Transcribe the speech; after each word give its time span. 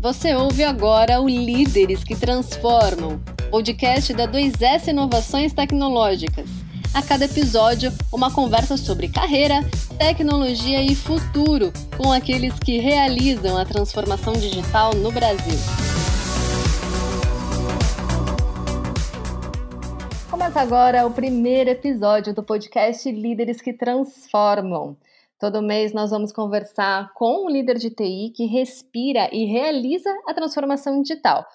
Você 0.00 0.34
ouve 0.34 0.64
agora 0.64 1.20
o 1.20 1.28
Líderes 1.28 2.02
que 2.02 2.16
Transformam, 2.16 3.20
podcast 3.50 4.14
da 4.14 4.26
2S 4.26 4.88
Inovações 4.88 5.52
Tecnológicas. 5.52 6.48
A 6.94 7.02
cada 7.02 7.26
episódio, 7.26 7.92
uma 8.10 8.32
conversa 8.32 8.78
sobre 8.78 9.08
carreira, 9.08 9.60
tecnologia 9.98 10.82
e 10.82 10.94
futuro 10.94 11.70
com 11.98 12.10
aqueles 12.10 12.58
que 12.58 12.78
realizam 12.78 13.58
a 13.58 13.66
transformação 13.66 14.32
digital 14.32 14.94
no 14.94 15.12
Brasil. 15.12 15.58
Começa 20.30 20.62
agora 20.62 21.06
o 21.06 21.10
primeiro 21.10 21.68
episódio 21.68 22.32
do 22.34 22.42
podcast 22.42 23.10
Líderes 23.12 23.60
que 23.60 23.74
Transformam. 23.74 24.96
Todo 25.40 25.62
mês 25.62 25.94
nós 25.94 26.10
vamos 26.10 26.32
conversar 26.32 27.14
com 27.14 27.46
um 27.46 27.48
líder 27.48 27.78
de 27.78 27.88
TI 27.88 28.30
que 28.36 28.44
respira 28.44 29.26
e 29.32 29.46
realiza 29.46 30.10
a 30.28 30.34
transformação 30.34 31.00
digital. 31.00 31.46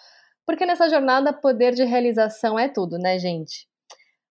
Porque 0.44 0.66
nessa 0.66 0.90
jornada, 0.90 1.32
poder 1.32 1.76
de 1.76 1.84
realização 1.84 2.58
é 2.58 2.68
tudo, 2.68 2.98
né, 2.98 3.20
gente? 3.20 3.68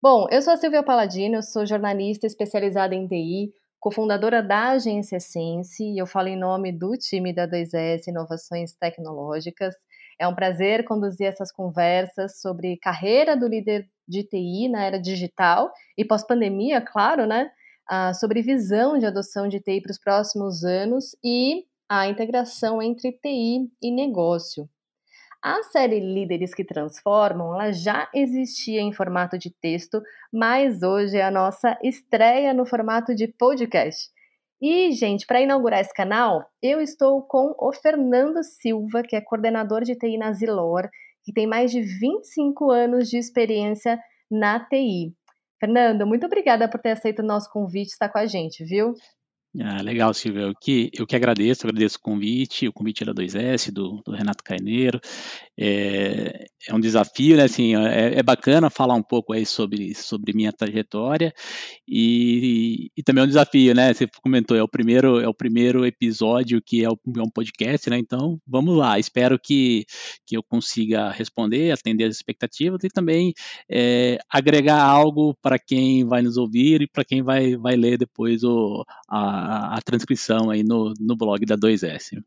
Bom, 0.03 0.27
eu 0.31 0.41
sou 0.41 0.55
a 0.55 0.57
Silvia 0.57 0.83
Paladino, 0.83 1.43
sou 1.43 1.67
jornalista 1.67 2.27
especializada 2.27 2.95
em 2.95 3.07
TI, 3.07 3.53
cofundadora 3.79 4.43
da 4.43 4.71
agência 4.71 5.21
Sense, 5.21 5.85
e 5.85 6.01
eu 6.01 6.07
falo 6.07 6.29
em 6.29 6.39
nome 6.39 6.73
do 6.73 6.97
time 6.97 7.31
da 7.31 7.47
2S 7.47 8.09
Inovações 8.09 8.73
Tecnológicas. 8.73 9.75
É 10.19 10.27
um 10.27 10.35
prazer 10.35 10.83
conduzir 10.87 11.27
essas 11.27 11.53
conversas 11.53 12.41
sobre 12.41 12.79
carreira 12.79 13.37
do 13.37 13.47
líder 13.47 13.87
de 14.09 14.25
TI 14.25 14.71
na 14.71 14.83
era 14.83 14.99
digital 14.99 15.71
e 15.99 16.07
pós-pandemia, 16.07 16.81
claro, 16.81 17.27
né? 17.27 17.51
A 17.89 18.15
sobrevisão 18.15 18.99
de 18.99 19.07
adoção 19.07 19.49
de 19.49 19.61
TI 19.61 19.81
para 19.81 19.93
os 19.93 19.99
próximos 19.99 20.65
anos 20.65 21.17
e 21.25 21.65
a 21.89 22.09
integração 22.09 22.81
entre 22.81 23.13
TI 23.13 23.71
e 23.83 23.91
negócio. 23.91 24.69
A 25.43 25.63
série 25.65 25.99
Líderes 25.99 26.55
que 26.55 26.65
Transformam 26.65 27.53
ela 27.55 27.73
já 27.73 28.09
existia 28.15 28.81
em 28.81 28.93
formato 28.93 29.37
de 29.37 29.51
texto, 29.51 30.01
mas 30.33 30.83
hoje 30.83 31.17
é 31.17 31.25
a 31.25 31.31
nossa 31.33 31.77
estreia 31.83 32.55
no 32.55 32.65
formato 32.65 33.13
de 33.13 33.27
podcast. 33.27 34.09
E, 34.61 34.93
gente, 34.93 35.27
para 35.27 35.41
inaugurar 35.41 35.81
esse 35.81 35.93
canal, 35.93 36.49
eu 36.63 36.81
estou 36.81 37.21
com 37.23 37.53
o 37.59 37.73
Fernando 37.73 38.45
Silva, 38.45 39.03
que 39.03 39.17
é 39.17 39.21
coordenador 39.21 39.83
de 39.83 39.97
TI 39.97 40.17
na 40.17 40.33
Zilor, 40.33 40.89
que 41.25 41.33
tem 41.33 41.49
mais 41.49 41.73
de 41.73 41.83
25 41.83 42.71
anos 42.71 43.11
de 43.11 43.19
experiência 43.19 43.99
na 44.31 44.61
TI. 44.61 45.13
Fernando, 45.63 46.05
muito 46.05 46.27
obrigada 46.27 46.69
por 46.69 46.81
ter 46.81 46.91
aceito 46.91 47.21
o 47.21 47.25
nosso 47.25 47.49
convite 47.49 47.91
e 47.91 47.93
estar 47.93 48.09
com 48.09 48.19
a 48.19 48.27
gente, 48.27 48.65
viu? 48.65 48.95
Ah, 49.61 49.83
legal, 49.83 50.15
Silvia. 50.15 50.43
Eu 50.45 50.55
que, 50.59 50.91
eu 50.95 51.07
que 51.07 51.15
agradeço, 51.15 51.67
agradeço 51.67 51.99
o 51.99 52.01
convite, 52.01 52.67
o 52.69 52.73
convite 52.73 53.05
da 53.05 53.13
2S, 53.13 53.71
do, 53.71 54.01
do 54.03 54.13
Renato 54.13 54.43
Carneiro. 54.43 54.99
É, 55.59 56.47
é, 56.67 56.75
um 56.75 56.81
desafio, 56.81 57.37
né? 57.37 57.45
Assim, 57.45 57.77
é, 57.77 58.19
é, 58.19 58.23
bacana 58.23 58.71
falar 58.71 58.95
um 58.95 59.03
pouco 59.03 59.35
aí 59.35 59.45
sobre, 59.45 59.95
sobre 59.95 60.33
minha 60.33 60.51
trajetória 60.53 61.35
e, 61.87 62.91
e, 62.97 63.03
também 63.03 63.21
é 63.23 63.25
um 63.25 63.29
desafio, 63.29 63.75
né? 63.75 63.93
Você 63.93 64.07
comentou, 64.23 64.57
é 64.57 64.63
o 64.63 64.69
primeiro, 64.69 65.21
é 65.21 65.29
o 65.29 65.35
primeiro 65.35 65.85
episódio 65.85 66.63
que 66.65 66.83
é, 66.83 66.89
o, 66.89 66.99
é 67.19 67.23
um 67.23 67.31
podcast, 67.31 67.91
né? 67.91 67.99
Então, 67.99 68.39
vamos 68.47 68.75
lá. 68.75 68.99
Espero 68.99 69.39
que, 69.39 69.85
que 70.27 70.35
eu 70.35 70.43
consiga 70.43 71.11
responder, 71.11 71.73
atender 71.73 72.05
as 72.05 72.17
expectativas 72.17 72.83
e 72.85 72.89
também 72.89 73.35
é, 73.71 74.19
agregar 74.31 74.83
algo 74.83 75.37
para 75.43 75.59
quem 75.59 76.07
vai 76.07 76.23
nos 76.23 76.39
ouvir 76.39 76.81
e 76.81 76.87
para 76.87 77.05
quem 77.05 77.23
vai, 77.23 77.55
vai 77.57 77.77
ler 77.77 77.99
depois 77.99 78.43
o, 78.43 78.83
a 79.11 79.42
a, 79.43 79.83
transcrição 79.83 80.51
aí 80.51 80.63
no, 80.63 80.93
no 80.99 81.17
blog 81.17 81.45
da 81.45 81.57
2S. 81.57 82.23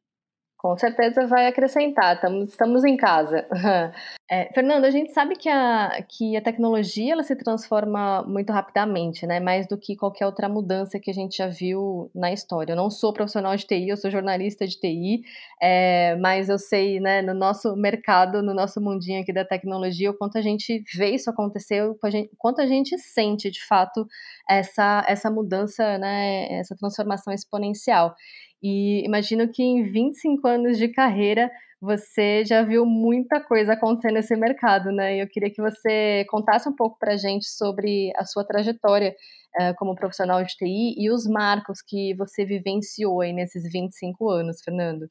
Com 0.66 0.76
certeza 0.76 1.28
vai 1.28 1.46
acrescentar, 1.46 2.16
estamos, 2.16 2.50
estamos 2.50 2.84
em 2.84 2.98
casa. 2.98 3.48
É, 4.28 4.52
Fernando, 4.56 4.86
a 4.86 4.90
gente 4.90 5.12
sabe 5.12 5.36
que 5.36 5.48
a, 5.48 6.04
que 6.10 6.36
a 6.36 6.42
tecnologia 6.42 7.14
ela 7.14 7.22
se 7.22 7.36
transforma 7.36 8.24
muito 8.24 8.52
rapidamente, 8.52 9.24
né? 9.28 9.40
Mais 9.40 9.68
do 9.68 9.78
que 9.78 9.96
qualquer 9.96 10.26
outra 10.26 10.50
mudança 10.50 11.00
que 11.00 11.12
a 11.12 11.14
gente 11.14 11.38
já 11.38 11.46
viu 11.46 12.10
na 12.16 12.34
história. 12.34 12.74
Eu 12.74 12.76
não 12.76 12.90
sou 12.90 13.14
profissional 13.14 13.56
de 13.56 13.68
TI, 13.68 13.88
eu 13.88 13.96
sou 13.96 14.10
jornalista 14.10 14.66
de 14.66 14.80
TI, 14.80 15.22
é, 15.62 16.16
mas 16.16 16.50
eu 16.50 16.58
sei, 16.58 17.00
né, 17.00 17.22
no 17.22 17.36
nosso 17.36 17.76
mercado, 17.76 18.42
no 18.42 18.52
nosso 18.52 18.82
mundinho 18.82 19.22
aqui 19.22 19.32
da 19.32 19.46
tecnologia, 19.46 20.10
o 20.10 20.18
quanto 20.18 20.40
a 20.40 20.42
gente 20.42 20.84
vê 20.98 21.12
isso 21.12 21.30
acontecer, 21.30 21.84
o 21.84 21.96
quanto 22.40 22.62
a 22.62 22.66
gente 22.66 22.98
sente, 22.98 23.52
de 23.52 23.64
fato, 23.64 24.08
essa, 24.50 25.06
essa 25.08 25.30
mudança, 25.30 26.00
né, 26.00 26.52
essa 26.52 26.76
transformação 26.76 27.32
exponencial. 27.32 28.16
E 28.62 29.06
imagino 29.06 29.48
que 29.52 29.64
em 29.64 29.84
25 29.84 30.48
anos 30.48 30.78
de 30.78 30.88
carreira 30.88 31.52
você 31.82 32.44
já 32.44 32.64
viu 32.64 32.86
muita 32.86 33.40
coisa 33.40 33.74
acontecer 33.74 34.12
nesse 34.12 34.36
mercado, 34.36 34.92
né? 34.92 35.18
E 35.18 35.20
eu 35.22 35.28
queria 35.28 35.52
que 35.52 35.62
você 35.62 36.26
contasse 36.30 36.68
um 36.68 36.76
pouco 36.76 36.98
para 36.98 37.14
a 37.14 37.18
gente 37.18 37.46
sobre 37.48 38.12
a 38.16 38.26
sua 38.26 38.44
trajetória 38.44 39.16
uh, 39.60 39.76
como 39.78 39.96
profissional 39.96 40.44
de 40.44 40.56
TI 40.56 40.96
e 40.98 41.12
os 41.12 41.28
marcos 41.28 41.82
que 41.82 42.16
você 42.16 42.46
vivenciou 42.46 43.22
aí 43.22 43.34
nesses 43.34 43.72
25 43.72 44.30
anos, 44.30 44.62
Fernando. 44.64 45.06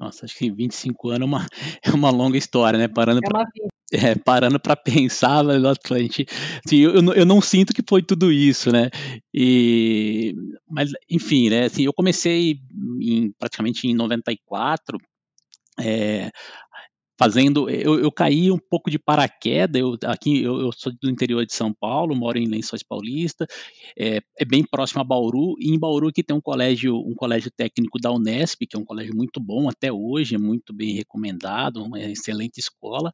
Nossa, 0.00 0.24
acho 0.24 0.34
que 0.34 0.50
25 0.50 1.10
anos 1.10 1.20
é 1.20 1.24
uma, 1.26 1.46
é 1.84 1.90
uma 1.90 2.10
longa 2.10 2.38
história, 2.38 2.78
né? 2.78 2.88
Parando 2.88 3.20
é 3.22 3.28
pra, 3.28 3.44
é, 3.92 4.14
parando 4.14 4.58
para 4.58 4.74
pensar, 4.74 5.44
a 5.46 5.98
gente, 5.98 6.26
assim, 6.64 6.78
eu, 6.78 6.94
eu 7.12 7.26
não 7.26 7.38
sinto 7.42 7.74
que 7.74 7.82
foi 7.86 8.02
tudo 8.02 8.32
isso, 8.32 8.72
né? 8.72 8.88
E, 9.32 10.34
mas, 10.66 10.90
enfim, 11.10 11.50
né? 11.50 11.66
Assim, 11.66 11.84
eu 11.84 11.92
comecei 11.92 12.58
em, 12.98 13.30
praticamente 13.38 13.86
em 13.86 13.94
94, 13.94 14.96
é, 15.78 16.30
fazendo. 17.20 17.68
Eu, 17.68 18.00
eu 18.00 18.10
caí 18.10 18.50
um 18.50 18.58
pouco 18.58 18.90
de 18.90 18.98
paraquedas. 18.98 19.78
Eu, 19.78 19.98
aqui 20.06 20.42
eu, 20.42 20.58
eu, 20.58 20.72
sou 20.72 20.90
do 21.02 21.10
interior 21.10 21.44
de 21.44 21.52
São 21.52 21.70
Paulo, 21.70 22.16
moro 22.16 22.38
em 22.38 22.46
Lençóis 22.46 22.82
Paulista, 22.82 23.46
é, 23.98 24.22
é, 24.38 24.44
bem 24.46 24.64
próximo 24.64 25.02
a 25.02 25.04
Bauru. 25.04 25.54
E 25.58 25.70
em 25.70 25.78
Bauru 25.78 26.08
aqui 26.08 26.22
tem 26.22 26.34
um 26.34 26.40
colégio, 26.40 26.96
um 26.96 27.14
colégio 27.14 27.50
técnico 27.54 28.00
da 28.00 28.10
Unesp, 28.10 28.66
que 28.66 28.74
é 28.74 28.78
um 28.78 28.86
colégio 28.86 29.14
muito 29.14 29.38
bom 29.38 29.68
até 29.68 29.92
hoje, 29.92 30.34
é 30.34 30.38
muito 30.38 30.72
bem 30.72 30.94
recomendado, 30.94 31.84
uma 31.84 32.00
excelente 32.00 32.58
escola. 32.58 33.12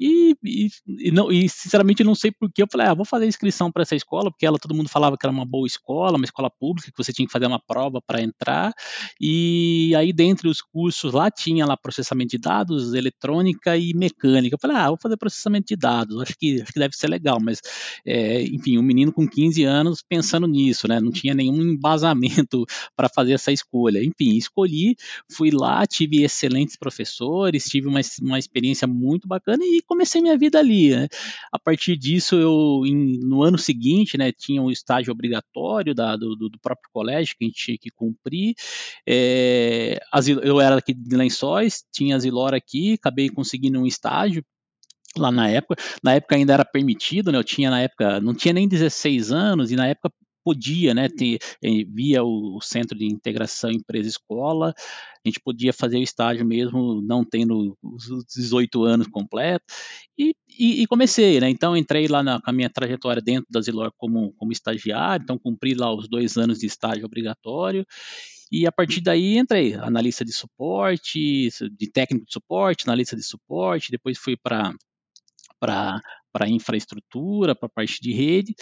E, 0.00 0.34
e, 0.42 0.68
e 0.88 1.12
não, 1.12 1.30
e 1.30 1.48
sinceramente 1.48 2.02
não 2.02 2.16
sei 2.16 2.32
por 2.32 2.50
que 2.52 2.60
eu 2.60 2.66
falei, 2.68 2.88
ah, 2.88 2.94
vou 2.94 3.04
fazer 3.04 3.26
inscrição 3.26 3.70
para 3.70 3.82
essa 3.82 3.94
escola, 3.94 4.32
porque 4.32 4.44
ela 4.44 4.58
todo 4.58 4.74
mundo 4.74 4.88
falava 4.88 5.16
que 5.16 5.24
era 5.24 5.32
uma 5.32 5.46
boa 5.46 5.66
escola, 5.66 6.16
uma 6.16 6.24
escola 6.24 6.50
pública, 6.50 6.90
que 6.90 7.04
você 7.04 7.12
tinha 7.12 7.26
que 7.26 7.32
fazer 7.32 7.46
uma 7.46 7.60
prova 7.60 8.02
para 8.04 8.20
entrar. 8.20 8.72
E 9.20 9.94
aí, 9.96 10.12
dentre 10.12 10.48
os 10.48 10.60
cursos 10.60 11.12
lá, 11.12 11.30
tinha 11.30 11.64
lá 11.64 11.76
processamento 11.76 12.30
de 12.30 12.38
dados, 12.38 12.94
eletrônica 12.94 13.43
eletrônica 13.44 13.76
e 13.76 13.92
mecânica. 13.94 14.54
Eu 14.54 14.58
falei, 14.58 14.76
ah, 14.76 14.88
vou 14.88 14.98
fazer 15.00 15.16
processamento 15.16 15.66
de 15.68 15.76
dados, 15.76 16.20
acho 16.20 16.34
que, 16.38 16.62
acho 16.62 16.72
que 16.72 16.78
deve 16.78 16.96
ser 16.96 17.08
legal, 17.08 17.38
mas, 17.40 17.60
é, 18.06 18.42
enfim, 18.42 18.78
um 18.78 18.82
menino 18.82 19.12
com 19.12 19.28
15 19.28 19.62
anos 19.64 20.02
pensando 20.02 20.46
nisso, 20.46 20.88
né? 20.88 21.00
Não 21.00 21.12
tinha 21.12 21.34
nenhum 21.34 21.60
embasamento 21.60 22.64
para 22.96 23.08
fazer 23.08 23.32
essa 23.34 23.52
escolha. 23.52 24.02
Enfim, 24.02 24.36
escolhi, 24.36 24.96
fui 25.30 25.50
lá, 25.50 25.86
tive 25.86 26.22
excelentes 26.22 26.76
professores, 26.76 27.64
tive 27.64 27.86
uma, 27.86 28.00
uma 28.22 28.38
experiência 28.38 28.86
muito 28.86 29.28
bacana 29.28 29.64
e 29.64 29.82
comecei 29.82 30.20
minha 30.20 30.38
vida 30.38 30.58
ali, 30.58 30.90
né? 30.90 31.08
A 31.52 31.58
partir 31.58 31.96
disso, 31.96 32.36
eu, 32.36 32.82
em, 32.86 33.18
no 33.20 33.42
ano 33.42 33.58
seguinte, 33.58 34.16
né, 34.16 34.32
tinha 34.32 34.62
um 34.62 34.70
estágio 34.70 35.12
obrigatório 35.12 35.94
da, 35.94 36.16
do, 36.16 36.34
do, 36.34 36.58
próprio 36.60 36.88
colégio 36.92 37.36
que 37.38 37.44
a 37.44 37.48
gente 37.48 37.64
tinha 37.64 37.78
que 37.78 37.90
cumprir. 37.90 38.54
É, 39.06 40.00
eu 40.42 40.60
era 40.60 40.76
aqui 40.76 40.94
de 40.94 41.16
Lençóis, 41.16 41.84
tinha 41.92 42.16
a 42.16 42.18
Zilora 42.18 42.56
aqui, 42.56 42.94
acabei 42.94 43.28
conseguindo 43.34 43.80
um 43.80 43.86
estágio 43.86 44.44
lá 45.16 45.30
na 45.30 45.48
época. 45.48 45.82
Na 46.02 46.14
época 46.14 46.36
ainda 46.36 46.54
era 46.54 46.64
permitido, 46.64 47.32
né? 47.32 47.38
Eu 47.38 47.44
tinha 47.44 47.70
na 47.70 47.80
época, 47.82 48.20
não 48.20 48.34
tinha 48.34 48.54
nem 48.54 48.68
16 48.68 49.32
anos 49.32 49.70
e 49.70 49.76
na 49.76 49.88
época 49.88 50.10
podia, 50.44 50.92
né, 50.92 51.08
ter, 51.08 51.38
eh, 51.62 51.84
via 51.88 52.22
o 52.22 52.60
Centro 52.60 52.96
de 52.98 53.06
Integração 53.06 53.70
Empresa-Escola, 53.70 54.74
a 54.76 55.28
gente 55.28 55.40
podia 55.42 55.72
fazer 55.72 55.96
o 55.96 56.02
estágio 56.02 56.44
mesmo 56.44 57.00
não 57.00 57.24
tendo 57.24 57.76
os 57.82 58.26
18 58.36 58.84
anos 58.84 59.06
completos, 59.06 59.64
e, 60.18 60.34
e, 60.58 60.82
e 60.82 60.86
comecei, 60.86 61.40
né, 61.40 61.48
então 61.48 61.74
entrei 61.74 62.06
lá 62.06 62.22
na, 62.22 62.40
com 62.40 62.50
a 62.50 62.52
minha 62.52 62.68
trajetória 62.68 63.22
dentro 63.22 63.46
da 63.50 63.62
Zilor 63.62 63.90
como, 63.96 64.34
como 64.34 64.52
estagiário, 64.52 65.24
então 65.24 65.38
cumpri 65.38 65.74
lá 65.74 65.92
os 65.94 66.08
dois 66.08 66.36
anos 66.36 66.58
de 66.58 66.66
estágio 66.66 67.06
obrigatório, 67.06 67.86
e 68.54 68.66
a 68.66 68.72
partir 68.72 69.00
daí 69.00 69.36
entrei, 69.36 69.74
analista 69.74 70.24
de 70.24 70.32
suporte, 70.32 71.48
de 71.76 71.90
técnico 71.90 72.26
de 72.26 72.32
suporte, 72.32 72.84
analista 72.86 73.16
de 73.16 73.24
suporte, 73.24 73.90
depois 73.90 74.16
fui 74.18 74.36
para 74.36 74.72
para 75.58 76.48
infraestrutura, 76.48 77.54
para 77.54 77.68
parte 77.68 78.00
de 78.00 78.12
rede, 78.12 78.54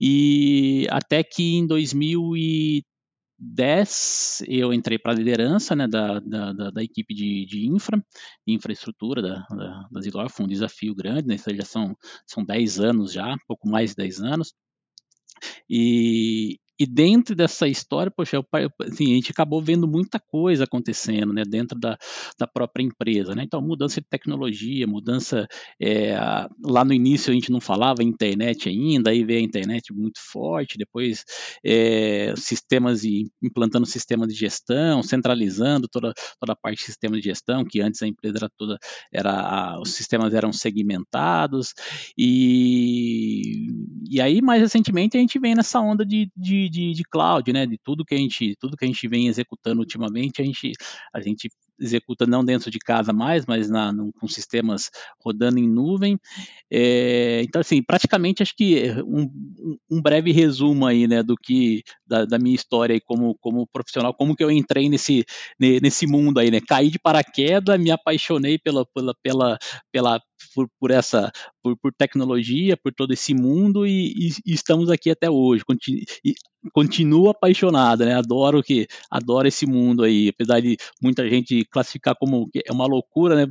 e 0.00 0.86
até 0.90 1.22
que 1.22 1.56
em 1.56 1.66
2010 1.66 4.42
eu 4.48 4.72
entrei 4.72 4.98
para 4.98 5.12
a 5.12 5.14
liderança 5.14 5.76
né, 5.76 5.86
da, 5.86 6.18
da, 6.20 6.70
da, 6.70 6.82
equipe 6.82 7.14
de, 7.14 7.44
de 7.44 7.66
infra, 7.66 8.02
infraestrutura 8.46 9.20
da, 9.20 9.46
da, 9.50 9.88
da 9.90 10.00
Zilor, 10.00 10.30
foi 10.30 10.46
um 10.46 10.48
desafio 10.48 10.94
grande, 10.94 11.28
né, 11.28 11.36
já 11.36 11.64
são, 11.64 11.94
são 12.26 12.42
10 12.44 12.80
anos 12.80 13.12
já, 13.12 13.36
pouco 13.46 13.68
mais 13.68 13.90
de 13.90 13.96
10 13.96 14.22
anos, 14.22 14.54
e, 15.68 16.58
e 16.78 16.86
dentro 16.86 17.34
dessa 17.34 17.66
história, 17.66 18.10
poxa, 18.10 18.44
assim, 18.82 19.12
a 19.12 19.14
gente 19.14 19.30
acabou 19.30 19.62
vendo 19.62 19.88
muita 19.88 20.20
coisa 20.20 20.64
acontecendo, 20.64 21.32
né, 21.32 21.42
dentro 21.48 21.78
da, 21.78 21.96
da 22.38 22.46
própria 22.46 22.82
empresa, 22.82 23.34
né? 23.34 23.42
Então, 23.44 23.60
mudança 23.62 24.00
de 24.00 24.06
tecnologia, 24.06 24.86
mudança 24.86 25.46
é, 25.80 26.14
lá 26.64 26.84
no 26.84 26.92
início 26.92 27.30
a 27.30 27.34
gente 27.34 27.50
não 27.50 27.60
falava 27.60 28.02
internet 28.02 28.68
ainda, 28.68 29.10
aí 29.10 29.24
veio 29.24 29.40
a 29.40 29.42
internet 29.42 29.92
muito 29.92 30.20
forte, 30.20 30.76
depois 30.76 31.24
é, 31.64 32.34
sistemas 32.36 33.04
e 33.04 33.30
implantando 33.42 33.86
sistemas 33.86 34.28
de 34.28 34.34
gestão, 34.34 35.02
centralizando 35.02 35.88
toda, 35.88 36.12
toda 36.38 36.52
a 36.52 36.56
parte 36.56 36.78
de 36.78 36.84
sistema 36.84 37.16
de 37.16 37.22
gestão, 37.22 37.64
que 37.64 37.80
antes 37.80 38.02
a 38.02 38.06
empresa 38.06 38.38
era 38.38 38.50
toda, 38.56 38.78
era, 39.12 39.78
os 39.80 39.92
sistemas 39.92 40.34
eram 40.34 40.52
segmentados, 40.52 41.72
e, 42.18 43.68
e 44.10 44.20
aí 44.20 44.42
mais 44.42 44.60
recentemente 44.60 45.16
a 45.16 45.20
gente 45.20 45.38
vem 45.38 45.54
nessa 45.54 45.80
onda 45.80 46.04
de, 46.04 46.30
de 46.36 46.65
de, 46.68 46.92
de, 46.92 47.02
cloud, 47.04 47.52
né? 47.52 47.66
De 47.66 47.78
tudo 47.78 48.04
que 48.04 48.14
a 48.14 48.18
gente, 48.18 48.54
tudo 48.58 48.76
que 48.76 48.84
a 48.84 48.88
gente 48.88 49.08
vem 49.08 49.28
executando 49.28 49.80
ultimamente, 49.80 50.42
a 50.42 50.44
gente, 50.44 50.72
a 51.12 51.20
gente 51.20 51.48
executa 51.80 52.26
não 52.26 52.44
dentro 52.44 52.70
de 52.70 52.78
casa 52.78 53.12
mais, 53.12 53.46
mas 53.46 53.68
na, 53.68 53.92
com 54.18 54.28
sistemas 54.28 54.90
rodando 55.20 55.58
em 55.58 55.68
nuvem. 55.68 56.18
É, 56.70 57.42
então, 57.42 57.60
assim, 57.60 57.82
praticamente 57.82 58.42
acho 58.42 58.54
que 58.56 58.90
um, 59.06 59.30
um, 59.90 60.02
breve 60.02 60.32
resumo 60.32 60.86
aí, 60.86 61.06
né, 61.06 61.22
do 61.22 61.36
que 61.36 61.82
da, 62.06 62.24
da, 62.24 62.38
minha 62.38 62.54
história 62.54 62.94
aí 62.94 63.00
como, 63.00 63.36
como 63.40 63.66
profissional, 63.66 64.14
como 64.14 64.34
que 64.34 64.42
eu 64.42 64.50
entrei 64.50 64.88
nesse, 64.88 65.24
nesse 65.58 66.06
mundo 66.06 66.38
aí, 66.38 66.50
né? 66.50 66.60
Caí 66.60 66.90
de 66.90 66.98
paraquedas, 66.98 67.78
me 67.78 67.90
apaixonei 67.90 68.58
pela, 68.58 68.84
pela, 68.94 69.14
pela, 69.22 69.58
pela 69.92 70.20
por, 70.54 70.68
por 70.78 70.90
essa 70.90 71.30
por, 71.62 71.76
por, 71.76 71.92
tecnologia, 71.92 72.76
por 72.76 72.92
todo 72.92 73.12
esse 73.12 73.34
mundo 73.34 73.86
e, 73.86 74.12
e, 74.46 74.52
estamos 74.52 74.90
aqui 74.90 75.10
até 75.10 75.30
hoje. 75.30 75.64
Continu, 75.64 76.00
continuo 76.72 77.28
apaixonado, 77.28 78.04
né? 78.04 78.14
Adoro 78.14 78.62
que 78.62 78.86
adoro 79.10 79.48
esse 79.48 79.66
mundo 79.66 80.02
aí, 80.02 80.28
apesar 80.28 80.60
de 80.60 80.76
muita 81.02 81.28
gente 81.28 81.65
classificar 81.66 82.14
como 82.16 82.48
é 82.54 82.72
uma 82.72 82.86
loucura, 82.86 83.34
né? 83.34 83.44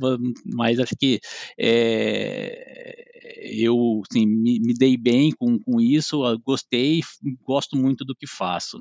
Mas 0.44 0.78
acho 0.78 0.94
que 0.96 1.20
é, 1.58 3.04
eu 3.42 4.02
assim, 4.10 4.26
me, 4.26 4.60
me, 4.60 4.74
dei 4.74 4.96
bem 4.96 5.32
com, 5.32 5.58
com 5.58 5.80
isso, 5.80 6.22
gostei, 6.44 7.00
gosto 7.42 7.76
muito 7.76 8.04
do 8.04 8.14
que 8.14 8.26
faço. 8.26 8.78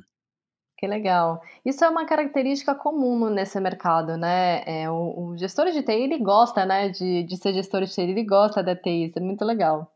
Que 0.78 0.88
legal. 0.88 1.42
Isso 1.64 1.86
é 1.86 1.90
uma 1.90 2.06
característica 2.06 2.76
comum 2.76 3.30
nesse 3.30 3.60
mercado, 3.62 4.18
né? 4.18 4.62
É, 4.66 4.90
o, 4.90 5.30
o 5.30 5.38
gestor 5.38 5.72
de 5.72 5.82
TI, 5.82 5.94
ele 5.94 6.18
gosta, 6.20 6.66
né, 6.66 6.90
de, 6.90 7.24
de 7.24 7.38
ser 7.38 7.54
gestor 7.54 7.86
de 7.86 7.94
TI, 7.94 8.02
ele 8.02 8.24
gosta 8.26 8.62
da 8.62 8.76
TI, 8.76 9.06
isso 9.06 9.18
é 9.18 9.22
muito 9.22 9.46
legal. 9.46 9.95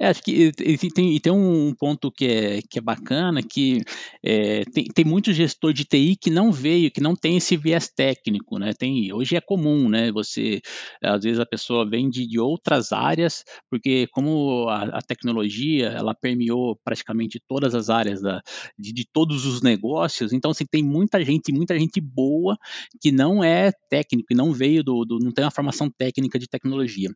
É, 0.00 0.08
acho 0.08 0.22
que 0.22 0.52
e 0.60 0.90
tem, 0.90 1.18
tem 1.18 1.32
um 1.32 1.74
ponto 1.74 2.12
que 2.12 2.24
é, 2.24 2.62
que 2.62 2.78
é 2.78 2.82
bacana, 2.82 3.42
que 3.42 3.82
é, 4.22 4.64
tem, 4.66 4.84
tem 4.84 5.04
muito 5.04 5.32
gestor 5.32 5.72
de 5.72 5.84
TI 5.84 6.14
que 6.14 6.30
não 6.30 6.52
veio, 6.52 6.90
que 6.90 7.00
não 7.00 7.16
tem 7.16 7.36
esse 7.36 7.56
viés 7.56 7.88
técnico, 7.88 8.58
né? 8.58 8.72
Tem, 8.72 9.12
hoje 9.12 9.34
é 9.34 9.40
comum, 9.40 9.88
né? 9.88 10.12
Você, 10.12 10.60
às 11.02 11.24
vezes 11.24 11.40
a 11.40 11.46
pessoa 11.46 11.88
vem 11.88 12.08
de, 12.08 12.28
de 12.28 12.38
outras 12.38 12.92
áreas, 12.92 13.42
porque 13.68 14.06
como 14.12 14.68
a, 14.68 14.98
a, 14.98 15.02
tecnologia, 15.02 15.88
ela 15.88 16.14
permeou 16.14 16.78
praticamente 16.84 17.40
todas 17.48 17.74
as 17.74 17.90
áreas 17.90 18.22
da, 18.22 18.40
de, 18.78 18.92
de 18.92 19.04
todos 19.12 19.46
os 19.46 19.62
negócios, 19.62 20.32
então 20.32 20.52
assim, 20.52 20.64
tem 20.64 20.82
muita 20.82 21.24
gente, 21.24 21.52
muita 21.52 21.76
gente 21.76 22.00
boa 22.00 22.56
que 23.00 23.10
não 23.10 23.42
é 23.42 23.72
técnico, 23.90 24.28
e 24.30 24.36
não 24.36 24.52
veio 24.52 24.84
do, 24.84 25.04
do 25.04 25.18
não 25.18 25.32
tem 25.32 25.44
uma 25.44 25.50
formação 25.50 25.90
técnica 25.90 26.38
de 26.38 26.46
tecnologia. 26.46 27.10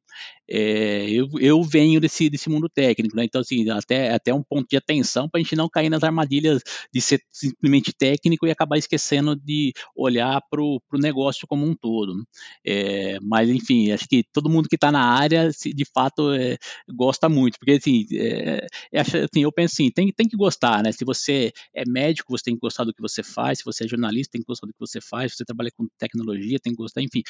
É, 0.51 1.09
eu, 1.11 1.29
eu 1.39 1.63
venho 1.63 2.01
desse, 2.01 2.29
desse 2.29 2.49
mundo 2.51 2.72
técnico, 2.75 3.17
né? 3.17 3.25
Então, 3.25 3.41
assim, 3.41 3.69
até, 3.71 4.13
até 4.13 4.33
um 4.35 4.43
ponto 4.43 4.69
de 4.69 4.77
atenção 4.77 5.29
para 5.29 5.41
a 5.41 5.43
gente 5.43 5.57
não 5.57 5.69
cair 5.69 5.91
nas 5.91 6.03
armadilhas 6.03 6.63
de 6.93 7.01
ser 7.01 7.23
simplesmente 7.31 7.93
técnico 7.93 8.47
e 8.47 8.51
acabar 8.51 8.79
esquecendo 8.79 9.37
de 9.37 9.73
olhar 9.97 10.41
para 10.51 10.63
o 10.63 10.81
negócio 10.95 11.47
como 11.47 11.67
um 11.67 11.75
todo. 11.75 12.25
É, 12.67 13.19
mas, 13.23 13.49
enfim, 13.49 13.91
acho 13.93 14.09
que 14.09 14.25
todo 14.33 14.51
mundo 14.51 14.69
que 14.69 14.77
está 14.77 14.91
na 14.91 15.05
área, 15.05 15.51
de 15.51 15.85
fato, 15.93 16.33
é, 16.33 16.57
gosta 16.95 17.29
muito, 17.29 17.59
porque, 17.59 17.73
assim, 17.73 18.07
é, 18.13 18.67
é 18.93 19.01
assim, 19.01 19.43
eu 19.43 19.53
penso 19.53 19.75
assim, 19.75 19.91
tem, 19.91 20.13
tem 20.13 20.29
que 20.29 20.37
gostar, 20.37 20.83
né? 20.83 20.93
Se 20.93 21.05
você 21.05 21.53
é 21.75 21.85
médico, 21.89 22.37
você 22.37 22.45
tem 22.45 22.55
que 22.55 22.61
gostar 22.61 22.85
do 22.85 22.95
que 22.95 23.01
você 23.01 23.23
faz, 23.23 23.59
se 23.59 23.65
você 23.65 23.85
é 23.85 23.89
jornalista, 23.89 24.33
tem 24.33 24.41
que 24.41 24.47
gostar 24.47 24.67
do 24.67 24.73
que 24.73 24.81
você 24.81 25.01
faz, 25.01 25.33
se 25.33 25.39
você 25.39 25.45
trabalha 25.45 25.71
com 25.77 25.87
tecnologia, 25.99 26.59
tem 26.61 26.73
que 26.73 26.77
gostar, 26.79 27.03
enfim, 27.03 27.23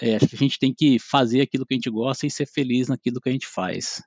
é, 0.00 0.16
a 0.16 0.36
gente 0.36 0.58
tem 0.58 0.72
que 0.74 0.98
fazer 0.98 1.40
aquilo 1.40 1.66
que 1.66 1.74
a 1.74 1.76
gente 1.76 1.90
gosta 1.90 2.26
e 2.26 2.30
ser 2.30 2.46
feliz 2.46 2.88
naquilo 2.88 3.20
que 3.20 3.28
a 3.28 3.32
gente 3.32 3.46
faz. 3.46 4.02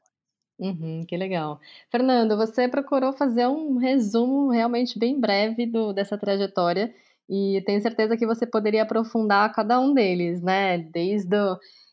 Uhum, 0.59 1.03
que 1.07 1.17
legal. 1.17 1.59
Fernando, 1.91 2.37
você 2.37 2.67
procurou 2.67 3.11
fazer 3.11 3.47
um 3.47 3.77
resumo 3.77 4.49
realmente 4.51 4.97
bem 4.99 5.19
breve 5.19 5.65
do, 5.65 5.91
dessa 5.93 6.17
trajetória 6.17 6.93
e 7.27 7.61
tenho 7.65 7.81
certeza 7.81 8.15
que 8.15 8.25
você 8.25 8.45
poderia 8.45 8.83
aprofundar 8.83 9.51
cada 9.53 9.79
um 9.79 9.93
deles, 9.93 10.41
né? 10.43 10.77
Desde, 10.77 11.35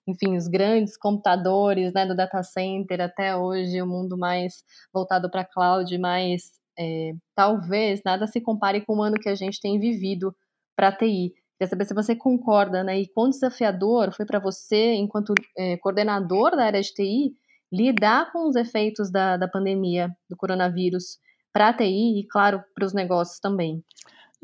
enfim, 0.07 0.37
os 0.37 0.47
grandes 0.47 0.97
computadores, 0.97 1.93
né, 1.95 2.05
do 2.07 2.15
data 2.15 2.43
center 2.43 3.01
até 3.01 3.35
hoje 3.37 3.81
o 3.81 3.87
mundo 3.87 4.17
mais 4.19 4.63
voltado 4.93 5.31
para 5.31 5.45
cloud, 5.45 5.97
mas 5.99 6.53
é, 6.79 7.13
talvez 7.35 8.03
nada 8.05 8.27
se 8.27 8.41
compare 8.41 8.85
com 8.85 8.97
o 8.99 9.03
ano 9.03 9.17
que 9.17 9.29
a 9.29 9.35
gente 9.35 9.59
tem 9.61 9.79
vivido 9.81 10.35
para 10.77 10.93
TI. 10.93 11.35
Queria 11.59 11.69
saber 11.71 11.85
se 11.87 11.95
você 11.95 12.15
concorda, 12.17 12.85
né? 12.85 13.01
E 13.01 13.09
quão 13.09 13.31
desafiador 13.31 14.13
foi 14.15 14.27
para 14.27 14.39
você, 14.39 14.95
enquanto 14.95 15.33
é, 15.57 15.77
coordenador 15.79 16.51
da 16.57 16.65
área 16.65 16.81
de 16.83 16.93
TI, 16.93 17.33
lidar 17.73 18.33
com 18.33 18.49
os 18.49 18.57
efeitos 18.57 19.11
da, 19.11 19.37
da 19.37 19.49
pandemia, 19.49 20.11
do 20.29 20.37
coronavírus, 20.37 21.19
para 21.53 21.69
a 21.69 21.73
TI 21.73 22.21
e, 22.21 22.27
claro, 22.29 22.63
para 22.75 22.87
os 22.87 22.93
negócios 22.93 23.39
também. 23.41 23.83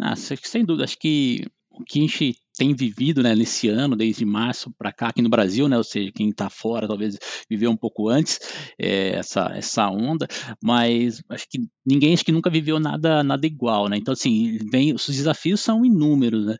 Ah, 0.00 0.14
sem 0.16 0.64
dúvida, 0.64 0.84
acho 0.84 0.98
que 0.98 1.46
o 1.70 1.84
que 1.84 1.98
a 1.98 2.02
gente 2.02 2.36
tem 2.56 2.74
vivido 2.74 3.22
né, 3.22 3.34
nesse 3.34 3.68
ano, 3.68 3.94
desde 3.94 4.24
março 4.24 4.72
para 4.78 4.92
cá, 4.92 5.08
aqui 5.08 5.20
no 5.20 5.28
Brasil, 5.28 5.68
né, 5.68 5.76
ou 5.76 5.84
seja, 5.84 6.10
quem 6.10 6.30
está 6.30 6.48
fora 6.48 6.88
talvez 6.88 7.18
viveu 7.50 7.70
um 7.70 7.76
pouco 7.76 8.08
antes 8.08 8.40
é, 8.78 9.10
essa, 9.10 9.52
essa 9.54 9.88
onda, 9.90 10.26
mas 10.62 11.22
acho 11.28 11.46
que 11.50 11.58
ninguém 11.84 12.14
acho 12.14 12.24
que 12.24 12.32
nunca 12.32 12.48
viveu 12.48 12.80
nada, 12.80 13.22
nada 13.22 13.46
igual, 13.46 13.88
né? 13.88 13.98
Então, 13.98 14.12
assim, 14.12 14.58
vem, 14.70 14.94
os 14.94 15.06
desafios 15.06 15.60
são 15.60 15.84
inúmeros, 15.84 16.46
né? 16.46 16.56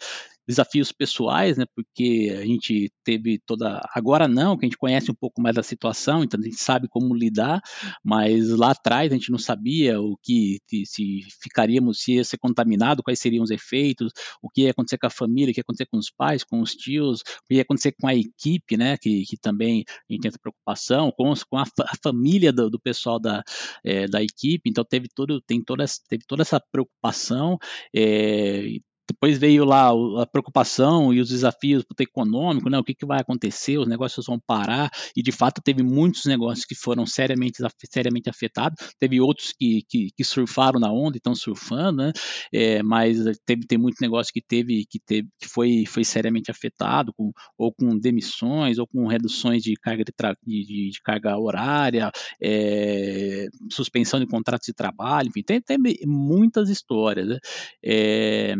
Desafios 0.46 0.92
pessoais, 0.92 1.56
né? 1.56 1.64
Porque 1.74 2.34
a 2.38 2.46
gente 2.46 2.90
teve 3.04 3.38
toda. 3.44 3.80
Agora 3.94 4.28
não, 4.28 4.56
que 4.56 4.64
a 4.64 4.68
gente 4.68 4.78
conhece 4.78 5.10
um 5.10 5.14
pouco 5.14 5.40
mais 5.40 5.56
da 5.56 5.62
situação, 5.62 6.22
então 6.22 6.38
a 6.40 6.42
gente 6.42 6.56
sabe 6.56 6.88
como 6.88 7.14
lidar, 7.14 7.60
mas 8.04 8.50
lá 8.50 8.70
atrás 8.70 9.10
a 9.10 9.14
gente 9.14 9.30
não 9.30 9.38
sabia 9.38 10.00
o 10.00 10.16
que 10.22 10.60
se 10.84 11.20
ficaríamos, 11.42 12.00
se 12.00 12.14
ia 12.14 12.24
ser 12.24 12.38
contaminado, 12.38 13.02
quais 13.02 13.18
seriam 13.18 13.42
os 13.42 13.50
efeitos, 13.50 14.12
o 14.42 14.48
que 14.48 14.62
ia 14.62 14.70
acontecer 14.70 14.98
com 14.98 15.06
a 15.06 15.10
família, 15.10 15.50
o 15.50 15.54
que 15.54 15.60
ia 15.60 15.62
acontecer 15.62 15.86
com 15.86 15.98
os 15.98 16.10
pais, 16.10 16.44
com 16.44 16.60
os 16.60 16.74
tios, 16.74 17.20
o 17.20 17.24
que 17.48 17.54
ia 17.54 17.62
acontecer 17.62 17.92
com 18.00 18.06
a 18.06 18.14
equipe, 18.14 18.76
né? 18.76 18.96
Que, 18.96 19.24
que 19.24 19.36
também 19.36 19.84
a 19.88 20.12
gente 20.12 20.22
tem 20.22 20.28
essa 20.28 20.38
preocupação, 20.38 21.10
com, 21.10 21.32
com 21.50 21.58
a, 21.58 21.62
a, 21.62 21.96
família 22.02 22.52
do, 22.52 22.70
do 22.70 22.80
pessoal 22.80 23.18
da, 23.18 23.42
é, 23.84 24.06
da 24.06 24.22
equipe, 24.22 24.70
então 24.70 24.84
teve 24.84 25.08
todo, 25.08 25.40
tem 25.40 25.62
toda, 25.62 25.84
teve 26.08 26.24
toda 26.26 26.42
essa 26.42 26.60
preocupação. 26.60 27.58
É, 27.94 28.78
depois 29.08 29.38
veio 29.38 29.64
lá 29.64 29.90
a 30.20 30.26
preocupação 30.26 31.12
e 31.12 31.20
os 31.20 31.28
desafios 31.28 31.84
do 31.84 32.02
econômico, 32.02 32.68
né? 32.68 32.78
O 32.78 32.84
que, 32.84 32.94
que 32.94 33.06
vai 33.06 33.20
acontecer? 33.20 33.78
Os 33.78 33.86
negócios 33.86 34.26
vão 34.26 34.38
parar 34.38 34.90
e 35.16 35.22
de 35.22 35.32
fato 35.32 35.62
teve 35.62 35.82
muitos 35.82 36.24
negócios 36.24 36.64
que 36.64 36.74
foram 36.74 37.06
seriamente, 37.06 37.62
seriamente 37.90 38.28
afetados. 38.28 38.76
Teve 38.98 39.20
outros 39.20 39.52
que, 39.56 39.82
que, 39.88 40.08
que 40.14 40.24
surfaram 40.24 40.80
na 40.80 40.92
onda 40.92 41.16
e 41.16 41.18
estão 41.18 41.34
surfando, 41.34 42.02
né? 42.02 42.12
É, 42.52 42.82
mas 42.82 43.18
teve 43.44 43.66
tem 43.66 43.78
muito 43.78 43.96
negócio 44.00 44.32
que 44.32 44.42
teve 44.42 44.84
que 44.88 44.98
teve 44.98 45.28
que 45.38 45.48
foi, 45.48 45.84
foi 45.86 46.04
seriamente 46.04 46.50
afetado 46.50 47.12
com, 47.16 47.32
ou 47.56 47.72
com 47.72 47.98
demissões 47.98 48.78
ou 48.78 48.86
com 48.86 49.06
reduções 49.06 49.62
de 49.62 49.74
carga 49.76 50.04
de, 50.04 50.12
de, 50.44 50.90
de 50.90 51.00
carga 51.02 51.36
horária, 51.38 52.10
é, 52.42 53.46
suspensão 53.70 54.20
de 54.20 54.26
contratos 54.26 54.66
de 54.66 54.74
trabalho, 54.74 55.28
enfim, 55.28 55.42
tem, 55.42 55.60
tem 55.60 55.78
muitas 56.06 56.68
histórias. 56.68 57.28
Né? 57.28 57.38
É, 57.84 58.54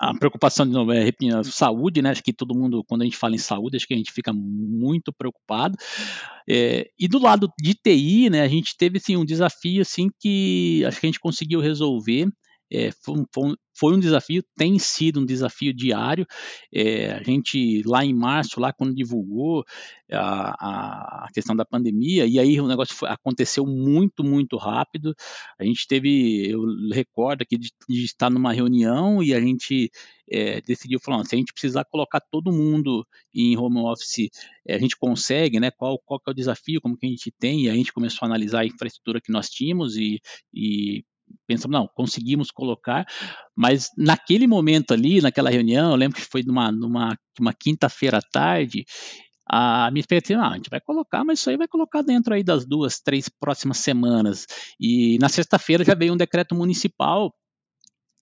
a 0.00 0.14
preocupação 0.14 0.66
de 0.66 0.72
novo 0.72 0.92
é 0.92 1.02
repetindo, 1.02 1.44
saúde, 1.44 2.02
né? 2.02 2.10
Acho 2.10 2.22
que 2.22 2.32
todo 2.32 2.54
mundo, 2.54 2.84
quando 2.86 3.02
a 3.02 3.04
gente 3.04 3.16
fala 3.16 3.34
em 3.34 3.38
saúde, 3.38 3.76
acho 3.76 3.86
que 3.86 3.94
a 3.94 3.96
gente 3.96 4.12
fica 4.12 4.32
muito 4.32 5.12
preocupado. 5.12 5.76
É, 6.48 6.88
e 6.98 7.08
do 7.08 7.18
lado 7.18 7.48
de 7.60 7.74
TI, 7.74 8.30
né? 8.30 8.42
A 8.42 8.48
gente 8.48 8.76
teve 8.76 8.98
assim, 8.98 9.16
um 9.16 9.24
desafio 9.24 9.82
assim 9.82 10.08
que 10.20 10.84
acho 10.86 11.00
que 11.00 11.06
a 11.06 11.08
gente 11.08 11.20
conseguiu 11.20 11.60
resolver. 11.60 12.26
É, 12.72 12.90
foi, 12.90 13.22
foi, 13.78 13.94
um 13.94 14.00
desafio, 14.00 14.42
tem 14.56 14.78
sido 14.78 15.20
um 15.20 15.26
desafio 15.26 15.74
diário. 15.74 16.26
É, 16.74 17.12
a 17.12 17.22
gente, 17.22 17.82
lá 17.84 18.02
em 18.02 18.14
março, 18.14 18.58
lá 18.58 18.72
quando 18.72 18.94
divulgou 18.94 19.62
a, 20.10 21.26
a 21.26 21.28
questão 21.34 21.54
da 21.54 21.64
pandemia, 21.66 22.26
e 22.26 22.38
aí 22.38 22.58
o 22.60 22.66
negócio 22.66 22.94
foi, 22.94 23.10
aconteceu 23.10 23.66
muito, 23.66 24.24
muito 24.24 24.56
rápido. 24.56 25.14
A 25.58 25.64
gente 25.64 25.86
teve, 25.86 26.48
eu 26.50 26.62
recordo 26.92 27.42
aqui 27.42 27.58
de, 27.58 27.70
de 27.88 28.04
estar 28.04 28.30
numa 28.30 28.52
reunião 28.54 29.22
e 29.22 29.34
a 29.34 29.40
gente 29.40 29.90
é, 30.30 30.62
decidiu 30.62 30.98
falar, 30.98 31.24
se 31.26 31.34
a 31.34 31.38
gente 31.38 31.52
precisar 31.52 31.84
colocar 31.84 32.20
todo 32.20 32.52
mundo 32.52 33.06
em 33.34 33.56
home 33.56 33.80
office, 33.80 34.30
é, 34.66 34.74
a 34.74 34.78
gente 34.78 34.96
consegue, 34.96 35.60
né? 35.60 35.70
Qual, 35.70 35.98
qual 36.06 36.20
é 36.26 36.30
o 36.30 36.34
desafio, 36.34 36.80
como 36.80 36.96
que 36.96 37.06
a 37.06 37.10
gente 37.10 37.30
tem, 37.38 37.64
e 37.64 37.70
a 37.70 37.74
gente 37.74 37.92
começou 37.92 38.20
a 38.22 38.28
analisar 38.28 38.60
a 38.60 38.66
infraestrutura 38.66 39.20
que 39.20 39.30
nós 39.30 39.50
tínhamos 39.50 39.96
e, 39.96 40.20
e 40.54 41.04
pensamos, 41.46 41.78
não, 41.78 41.88
conseguimos 41.94 42.50
colocar, 42.50 43.06
mas 43.56 43.88
naquele 43.96 44.46
momento 44.46 44.92
ali, 44.92 45.20
naquela 45.20 45.50
reunião, 45.50 45.90
eu 45.90 45.96
lembro 45.96 46.20
que 46.20 46.26
foi 46.26 46.42
numa, 46.42 46.70
numa 46.70 47.16
uma 47.40 47.52
quinta-feira 47.52 48.18
à 48.18 48.22
tarde, 48.22 48.84
a 49.46 49.90
minha 49.90 50.00
expectativa, 50.00 50.40
ah, 50.40 50.52
a 50.52 50.56
gente 50.56 50.70
vai 50.70 50.80
colocar, 50.80 51.24
mas 51.24 51.40
isso 51.40 51.50
aí 51.50 51.56
vai 51.56 51.68
colocar 51.68 52.02
dentro 52.02 52.32
aí 52.32 52.42
das 52.42 52.64
duas, 52.64 53.00
três 53.00 53.28
próximas 53.28 53.78
semanas. 53.78 54.46
E 54.80 55.18
na 55.18 55.28
sexta-feira 55.28 55.84
já 55.84 55.94
veio 55.94 56.14
um 56.14 56.16
decreto 56.16 56.54
municipal 56.54 57.34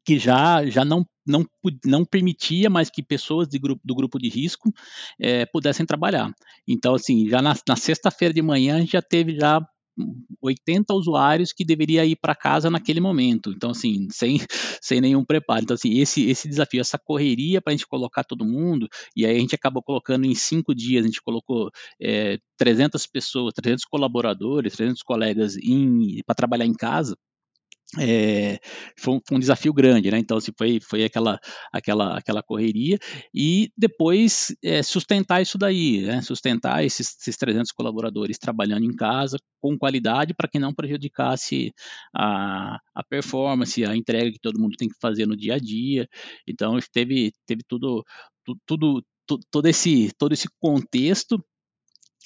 que 0.05 0.19
já, 0.19 0.65
já 0.67 0.85
não, 0.85 1.05
não, 1.27 1.45
não 1.85 2.05
permitia 2.05 2.71
mais 2.71 2.91
que 2.91 3.03
pessoas 3.03 3.49
grupo, 3.49 3.81
do 3.85 3.95
grupo 3.95 4.19
de 4.19 4.29
risco 4.29 4.73
é, 5.21 5.47
pudessem 5.47 5.87
trabalhar. 5.87 6.33
Então, 6.67 6.95
assim, 6.95 7.29
já 7.29 7.43
na, 7.43 7.55
na 7.69 7.77
sexta-feira 7.77 8.33
de 8.33 8.43
manhã 8.43 8.77
a 8.77 8.81
gente 8.81 8.93
já 8.93 9.03
teve 9.03 9.39
já 9.39 9.61
80 10.43 10.95
usuários 10.95 11.53
que 11.53 11.65
deveria 11.65 12.05
ir 12.05 12.17
para 12.17 12.35
casa 12.35 12.71
naquele 12.71 13.01
momento. 13.01 13.51
Então, 13.51 13.71
assim, 13.71 14.09
sem, 14.11 14.39
sem 14.81 15.01
nenhum 15.01 15.25
preparo. 15.25 15.63
Então, 15.63 15.75
assim, 15.75 15.99
esse, 15.99 16.29
esse 16.29 16.49
desafio, 16.49 16.81
essa 16.81 16.99
correria 16.99 17.61
para 17.61 17.73
a 17.73 17.77
gente 17.77 17.87
colocar 17.87 18.25
todo 18.25 18.45
mundo, 18.45 18.89
e 19.17 19.27
aí 19.27 19.37
a 19.37 19.41
gente 19.41 19.55
acabou 19.55 19.83
colocando 19.83 20.25
em 20.25 20.35
cinco 20.35 20.75
dias, 20.75 21.05
a 21.05 21.07
gente 21.07 21.23
colocou 21.23 21.71
é, 22.01 22.39
300 22.59 23.07
pessoas, 23.07 23.55
300 23.55 23.85
colaboradores, 23.85 24.75
300 24.75 25.03
colegas 25.03 25.55
para 26.27 26.35
trabalhar 26.35 26.67
em 26.67 26.75
casa 26.75 27.17
é, 27.99 28.61
foi, 28.97 29.15
um, 29.15 29.21
foi, 29.27 29.37
um, 29.37 29.41
desafio 29.41 29.73
grande, 29.73 30.11
né? 30.11 30.19
Então, 30.19 30.37
assim, 30.37 30.53
foi, 30.57 30.79
foi 30.81 31.05
aquela, 31.05 31.41
aquela, 31.73 32.19
aquela 32.19 32.43
correria 32.43 32.99
e 33.35 33.73
depois 33.77 34.55
é, 34.63 34.83
sustentar 34.83 35.43
isso 35.43 35.59
daí, 35.59 36.03
né? 36.03 36.23
Sustentar 36.23 36.85
esses, 36.85 37.17
esses 37.21 37.37
300 37.37 37.73
colaboradores 37.73 38.39
trabalhando 38.39 38.85
em 38.85 38.95
casa 38.95 39.39
com 39.61 39.77
qualidade 39.77 40.35
para 40.35 40.49
que 40.49 40.59
não 40.59 40.73
prejudicasse 40.73 41.73
a, 42.15 42.79
a 42.95 43.03
performance, 43.03 43.85
a 43.85 43.97
entrega 43.97 44.31
que 44.31 44.41
todo 44.41 44.61
mundo 44.61 44.77
tem 44.77 44.89
que 44.89 44.99
fazer 45.01 45.27
no 45.27 45.37
dia 45.37 45.55
a 45.55 45.59
dia. 45.59 46.09
Então, 46.47 46.79
teve, 46.93 47.33
teve 47.47 47.63
tudo, 47.67 48.05
tudo, 48.45 48.61
tudo 48.67 49.05
todo 49.51 49.67
esse, 49.69 50.11
todo 50.19 50.33
esse 50.33 50.49
contexto 50.61 51.43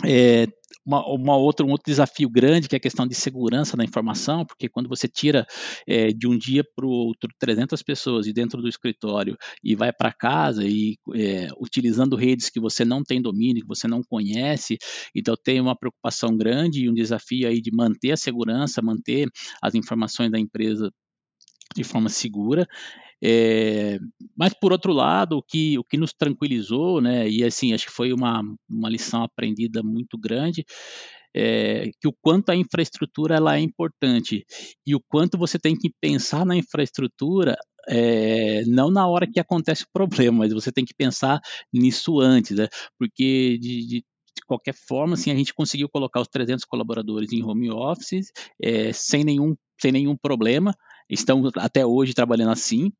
é, 0.02 0.47
uma, 0.84 1.06
uma, 1.06 1.36
outra, 1.36 1.64
um 1.64 1.70
outro 1.70 1.90
desafio 1.90 2.28
grande 2.28 2.68
que 2.68 2.76
é 2.76 2.78
a 2.78 2.80
questão 2.80 3.06
de 3.06 3.14
segurança 3.14 3.76
da 3.76 3.84
informação, 3.84 4.44
porque 4.44 4.68
quando 4.68 4.88
você 4.88 5.08
tira 5.08 5.46
é, 5.86 6.08
de 6.08 6.26
um 6.26 6.36
dia 6.36 6.62
para 6.76 6.86
o 6.86 6.90
outro 6.90 7.30
300 7.38 7.82
pessoas 7.82 8.26
de 8.26 8.32
dentro 8.32 8.60
do 8.60 8.68
escritório 8.68 9.36
e 9.62 9.74
vai 9.74 9.92
para 9.92 10.12
casa 10.12 10.64
e 10.64 10.96
é, 11.14 11.48
utilizando 11.58 12.16
redes 12.16 12.50
que 12.50 12.60
você 12.60 12.84
não 12.84 13.02
tem 13.02 13.20
domínio, 13.20 13.62
que 13.62 13.68
você 13.68 13.88
não 13.88 14.02
conhece, 14.02 14.76
então 15.14 15.34
tem 15.42 15.60
uma 15.60 15.76
preocupação 15.76 16.36
grande 16.36 16.84
e 16.84 16.90
um 16.90 16.94
desafio 16.94 17.48
aí 17.48 17.60
de 17.60 17.70
manter 17.72 18.12
a 18.12 18.16
segurança, 18.16 18.82
manter 18.82 19.28
as 19.62 19.74
informações 19.74 20.30
da 20.30 20.38
empresa 20.38 20.90
de 21.75 21.85
forma 21.85 22.09
segura 22.09 22.66
é, 23.26 23.99
mas 24.37 24.52
por 24.52 24.71
outro 24.71 24.93
lado, 24.93 25.38
o 25.38 25.43
que, 25.43 25.78
o 25.78 25.85
que 25.85 25.97
nos 25.97 26.12
tranquilizou, 26.12 27.00
né, 27.00 27.26
e 27.26 27.43
assim, 27.43 27.73
acho 27.73 27.87
que 27.87 27.93
foi 27.93 28.12
uma, 28.12 28.43
uma 28.69 28.90
lição 28.90 29.23
aprendida 29.23 29.83
muito 29.83 30.19
grande, 30.19 30.62
é, 31.35 31.90
que 32.00 32.07
o 32.07 32.12
quanto 32.21 32.50
a 32.50 32.57
infraestrutura 32.57 33.37
ela 33.37 33.57
é 33.57 33.61
importante 33.61 34.45
e 34.87 34.95
o 34.95 35.00
quanto 35.09 35.38
você 35.38 35.59
tem 35.59 35.75
que 35.76 35.90
pensar 36.00 36.45
na 36.45 36.54
infraestrutura 36.54 37.57
é, 37.88 38.62
não 38.66 38.90
na 38.90 39.07
hora 39.09 39.26
que 39.26 39.40
acontece 39.40 39.85
o 39.85 39.88
problema, 39.93 40.38
mas 40.38 40.52
você 40.52 40.71
tem 40.71 40.85
que 40.85 40.95
pensar 40.95 41.40
nisso 41.73 42.21
antes, 42.21 42.57
né? 42.59 42.69
porque 42.99 43.59
de, 43.59 43.87
de 43.87 44.04
de 44.37 44.43
qualquer 44.47 44.75
forma, 44.75 45.14
assim, 45.14 45.31
a 45.31 45.35
gente 45.37 45.54
conseguiu 45.54 45.88
colocar 45.88 46.21
os 46.21 46.26
300 46.26 46.64
colaboradores 46.64 47.33
em 47.33 47.45
home 47.45 47.71
office 47.71 48.33
é, 48.61 48.93
sem, 48.93 49.23
nenhum, 49.23 49.54
sem 49.81 49.93
nenhum 49.93 50.16
problema. 50.16 50.75
Estão 51.08 51.42
até 51.56 51.84
hoje 51.87 52.14
trabalhando 52.14 52.50
assim. 52.52 52.92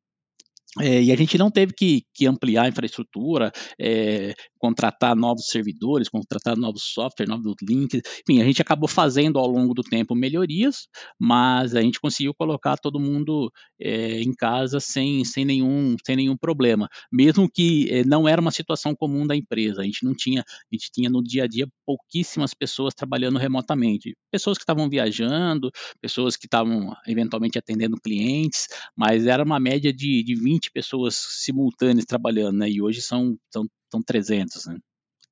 É, 0.81 1.01
e 1.01 1.11
a 1.11 1.15
gente 1.15 1.37
não 1.37 1.49
teve 1.49 1.73
que, 1.73 2.03
que 2.13 2.27
ampliar 2.27 2.63
a 2.63 2.67
infraestrutura, 2.67 3.51
é, 3.79 4.33
contratar 4.59 5.15
novos 5.15 5.47
servidores, 5.47 6.09
contratar 6.09 6.57
novos 6.57 6.83
softwares, 6.83 7.29
novos 7.29 7.55
links. 7.61 8.01
Enfim, 8.27 8.41
a 8.41 8.45
gente 8.45 8.61
acabou 8.61 8.89
fazendo 8.89 9.39
ao 9.39 9.47
longo 9.47 9.73
do 9.73 9.81
tempo 9.81 10.13
melhorias, 10.13 10.87
mas 11.17 11.75
a 11.75 11.81
gente 11.81 11.99
conseguiu 11.99 12.33
colocar 12.33 12.75
todo 12.77 12.99
mundo 12.99 13.49
é, 13.79 14.21
em 14.21 14.33
casa 14.33 14.79
sem, 14.81 15.23
sem, 15.23 15.45
nenhum, 15.45 15.95
sem 16.05 16.15
nenhum 16.17 16.35
problema. 16.35 16.89
Mesmo 17.11 17.49
que 17.49 17.87
é, 17.89 18.03
não 18.03 18.27
era 18.27 18.41
uma 18.41 18.51
situação 18.51 18.93
comum 18.93 19.25
da 19.25 19.35
empresa. 19.35 19.81
A 19.81 19.85
gente 19.85 20.03
não 20.03 20.13
tinha, 20.13 20.41
a 20.41 20.75
gente 20.75 20.89
tinha 20.91 21.09
no 21.09 21.23
dia 21.23 21.45
a 21.45 21.47
dia 21.47 21.67
pouquíssimas 21.85 22.53
pessoas 22.53 22.93
trabalhando 22.93 23.39
remotamente. 23.39 24.13
Pessoas 24.29 24.57
que 24.57 24.63
estavam 24.63 24.89
viajando, 24.89 25.71
pessoas 26.01 26.35
que 26.35 26.47
estavam 26.47 26.93
eventualmente 27.07 27.57
atendendo 27.57 27.95
clientes, 28.01 28.67
mas 28.97 29.25
era 29.25 29.43
uma 29.43 29.59
média 29.59 29.93
de, 29.93 30.21
de 30.23 30.35
20 30.35 30.64
20 30.65 30.71
pessoas 30.71 31.15
simultâneas 31.15 32.05
trabalhando, 32.05 32.57
né? 32.57 32.69
E 32.69 32.81
hoje 32.81 33.01
são, 33.01 33.37
são, 33.51 33.65
são 33.91 34.01
300, 34.01 34.65
né? 34.67 34.77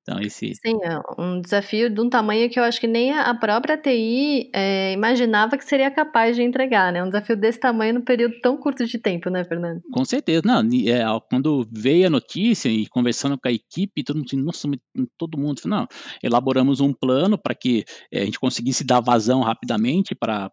Então, 0.04 0.20
esse... 0.20 0.54
Sim, 0.56 0.80
é 0.84 1.00
um 1.18 1.40
desafio 1.40 1.90
de 1.90 2.02
um 2.02 2.10
tamanho 2.10 2.50
que 2.50 2.60
eu 2.60 2.64
acho 2.64 2.80
que 2.80 2.88
nem 2.88 3.14
a 3.14 3.34
própria 3.34 3.78
TI 3.78 4.50
é, 4.54 4.92
imaginava 4.92 5.58
que 5.58 5.64
seria 5.64 5.90
capaz 5.90 6.36
de 6.36 6.44
entregar, 6.44 6.92
né? 6.92 7.02
Um 7.02 7.08
desafio 7.08 7.38
desse 7.38 7.58
tamanho 7.58 7.94
num 7.94 8.02
período 8.02 8.36
tão 8.42 8.58
curto 8.58 8.86
de 8.86 8.98
tempo, 8.98 9.30
né, 9.30 9.46
Fernando? 9.46 9.82
Com 9.94 10.04
certeza. 10.04 10.42
Não, 10.44 10.60
é, 10.60 11.06
quando 11.30 11.66
veio 11.72 12.08
a 12.08 12.10
notícia 12.10 12.68
e 12.68 12.86
conversando 12.88 13.40
com 13.40 13.48
a 13.48 13.52
equipe, 13.52 14.04
todo 14.04 14.18
mundo, 14.18 14.44
nossa, 14.44 14.68
todo 15.18 15.38
mundo, 15.38 15.62
não, 15.66 15.88
elaboramos 16.22 16.82
um 16.82 16.92
plano 16.92 17.38
para 17.38 17.56
que 17.56 17.86
é, 18.12 18.24
a 18.24 18.26
gente 18.26 18.40
conseguisse 18.40 18.84
dar 18.84 19.00
vazão 19.00 19.40
rapidamente 19.40 20.14
para 20.14 20.52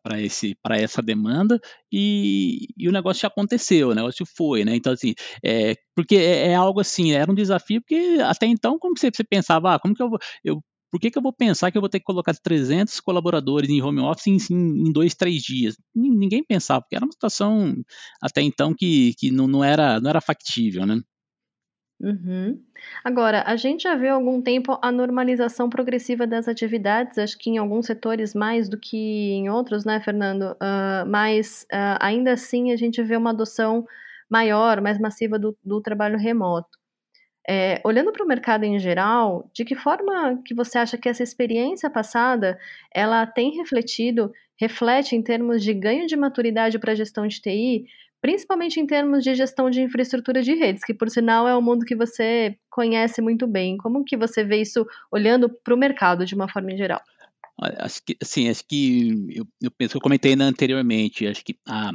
essa 0.76 1.02
demanda 1.02 1.61
e, 1.92 2.69
e, 2.78 2.88
o 2.88 2.92
negócio 2.92 3.23
já 3.23 3.28
aconteceu, 3.28 3.88
o 3.88 3.95
negócio 3.95 4.25
foi, 4.25 4.64
né? 4.64 4.76
Então, 4.76 4.92
assim, 4.92 5.12
é, 5.45 5.75
porque 6.02 6.16
é, 6.16 6.49
é, 6.49 6.54
algo 6.54 6.80
assim, 6.80 7.12
era 7.12 7.30
um 7.30 7.35
desafio, 7.35 7.80
porque 7.80 8.19
até 8.23 8.47
então, 8.47 8.78
como 8.78 8.97
você, 8.97 9.11
você 9.11 9.25
pensava, 9.25 9.75
ah, 9.75 9.78
como 9.78 9.95
que 9.95 10.02
eu 10.02 10.11
vou. 10.11 10.19
Eu, 10.45 10.61
por 10.90 10.99
que, 11.00 11.11
que 11.11 11.19
eu 11.19 11.23
vou 11.23 11.33
pensar 11.33 11.71
que 11.71 11.78
eu 11.78 11.80
vou 11.83 11.88
ter 11.88 12.00
que 12.00 12.04
colocar 12.04 12.35
300 12.35 12.99
colaboradores 13.00 13.71
em 13.71 13.80
home 13.80 14.00
office 14.00 14.26
em, 14.26 14.38
em 14.50 14.92
dois, 14.92 15.14
três 15.14 15.42
dias? 15.42 15.76
Ninguém 15.95 16.42
pensava, 16.42 16.80
porque 16.80 16.97
era 16.97 17.04
uma 17.04 17.12
situação 17.12 17.76
até 18.21 18.42
então 18.42 18.75
que, 18.76 19.14
que 19.16 19.30
não, 19.30 19.47
não, 19.47 19.62
era, 19.62 20.00
não 20.00 20.11
era 20.11 20.21
factível, 20.21 20.85
né? 20.85 21.00
Uhum. 22.00 22.59
Agora, 23.04 23.45
a 23.47 23.57
gente 23.57 23.83
já 23.83 23.95
vê 23.95 24.09
há 24.09 24.14
algum 24.14 24.40
tempo 24.40 24.78
a 24.83 24.90
normalização 24.90 25.69
progressiva 25.69 26.26
das 26.26 26.49
atividades, 26.49 27.19
acho 27.19 27.38
que 27.38 27.50
em 27.50 27.59
alguns 27.59 27.87
setores 27.87 28.35
mais 28.35 28.71
do 28.71 28.78
que 28.78 28.97
em 28.97 29.50
outros, 29.50 29.85
né, 29.85 30.00
Fernando? 30.00 30.52
Uh, 30.52 31.07
mas 31.07 31.66
uh, 31.71 32.00
ainda 32.00 32.33
assim 32.33 32.73
a 32.73 32.76
gente 32.76 33.02
vê 33.02 33.16
uma 33.16 33.30
adoção 33.30 33.87
maior, 34.31 34.81
mais 34.81 34.99
massiva 34.99 35.39
do, 35.39 35.57
do 35.65 35.81
trabalho 35.81 36.19
remoto. 36.19 36.79
É, 37.49 37.81
olhando 37.85 38.13
para 38.13 38.25
o 38.25 38.29
mercado 38.29 38.65
em 38.65 38.79
geral, 38.79 39.51
de 39.53 39.65
que 39.65 39.75
forma 39.75 40.41
que 40.45 40.55
você 40.55 40.79
acha 40.79 40.97
que 40.97 41.09
essa 41.09 41.23
experiência 41.23 41.91
passada 41.91 42.59
ela 42.95 43.27
tem 43.27 43.57
refletido, 43.57 44.31
reflete 44.59 45.17
em 45.17 45.23
termos 45.23 45.63
de 45.63 45.75
ganho 45.75 46.07
de 46.07 46.17
maturidade 46.17 46.79
para 46.79 46.93
a 46.93 46.95
gestão 46.95 47.27
de 47.27 47.41
TI, 47.41 47.87
principalmente 48.21 48.79
em 48.79 48.87
termos 48.87 49.25
de 49.25 49.35
gestão 49.35 49.71
de 49.71 49.81
infraestrutura 49.81 50.43
de 50.43 50.55
redes, 50.55 50.85
que 50.85 50.93
por 50.93 51.09
sinal 51.09 51.49
é 51.49 51.57
um 51.57 51.63
mundo 51.63 51.87
que 51.87 51.97
você 51.97 52.57
conhece 52.71 53.23
muito 53.23 53.47
bem. 53.47 53.79
Como 53.79 54.05
que 54.05 54.17
você 54.17 54.45
vê 54.45 54.61
isso 54.61 54.87
olhando 55.11 55.49
para 55.49 55.75
o 55.75 55.79
mercado 55.79 56.27
de 56.27 56.35
uma 56.35 56.49
forma 56.49 56.71
em 56.71 56.77
geral? 56.77 57.01
Acho 57.59 58.03
que, 58.05 58.17
assim, 58.23 58.49
acho 58.49 58.65
que 58.67 59.35
eu, 59.35 59.47
eu 59.63 59.71
penso 59.71 59.93
que 59.93 59.97
eu 59.97 60.03
comentei 60.03 60.35
anteriormente, 60.35 61.27
acho 61.27 61.45
que 61.45 61.57
a, 61.67 61.91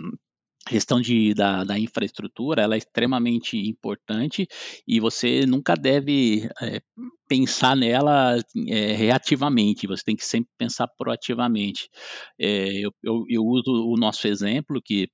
gestão 0.70 1.00
de, 1.00 1.34
da, 1.34 1.64
da, 1.64 1.78
infraestrutura 1.78 2.64
ela 2.64 2.76
é 2.76 2.78
extremamente 2.78 3.58
importante 3.58 4.48
e 4.88 5.00
você 5.00 5.46
nunca 5.46 5.76
deve 5.76 6.50
é, 6.62 6.82
pensar 7.28 7.76
nela 7.76 8.38
é, 8.68 8.94
reativamente, 8.94 9.88
você 9.88 10.04
tem 10.04 10.16
que 10.16 10.26
sempre 10.26 10.50
pensar 10.58 10.88
proativamente. 10.88 11.90
É, 12.40 12.80
eu, 12.80 12.92
eu, 13.04 13.24
eu, 13.30 13.44
uso 13.44 13.72
o 13.72 13.96
nosso 13.98 14.28
exemplo 14.28 14.82
que 14.82 15.10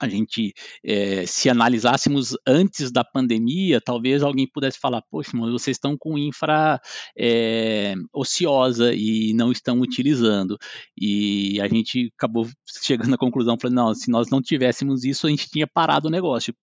a 0.00 0.08
gente, 0.08 0.52
é, 0.84 1.26
se 1.26 1.48
analisássemos 1.48 2.36
antes 2.46 2.90
da 2.90 3.04
pandemia, 3.04 3.80
talvez 3.80 4.22
alguém 4.22 4.46
pudesse 4.46 4.78
falar, 4.78 5.02
poxa, 5.10 5.32
mas 5.34 5.50
vocês 5.50 5.76
estão 5.76 5.96
com 5.98 6.16
infra 6.16 6.80
é, 7.18 7.94
ociosa 8.12 8.94
e 8.94 9.32
não 9.34 9.50
estão 9.50 9.80
utilizando. 9.80 10.56
E 10.96 11.60
a 11.60 11.68
gente 11.68 12.12
acabou 12.16 12.48
chegando 12.84 13.14
à 13.14 13.18
conclusão, 13.18 13.56
falando, 13.60 13.76
não, 13.76 13.94
se 13.94 14.10
nós 14.10 14.30
não 14.30 14.40
tivéssemos 14.40 15.04
isso, 15.04 15.26
a 15.26 15.30
gente 15.30 15.50
tinha 15.50 15.66
parado 15.66 16.08
o 16.08 16.10
negócio 16.10 16.54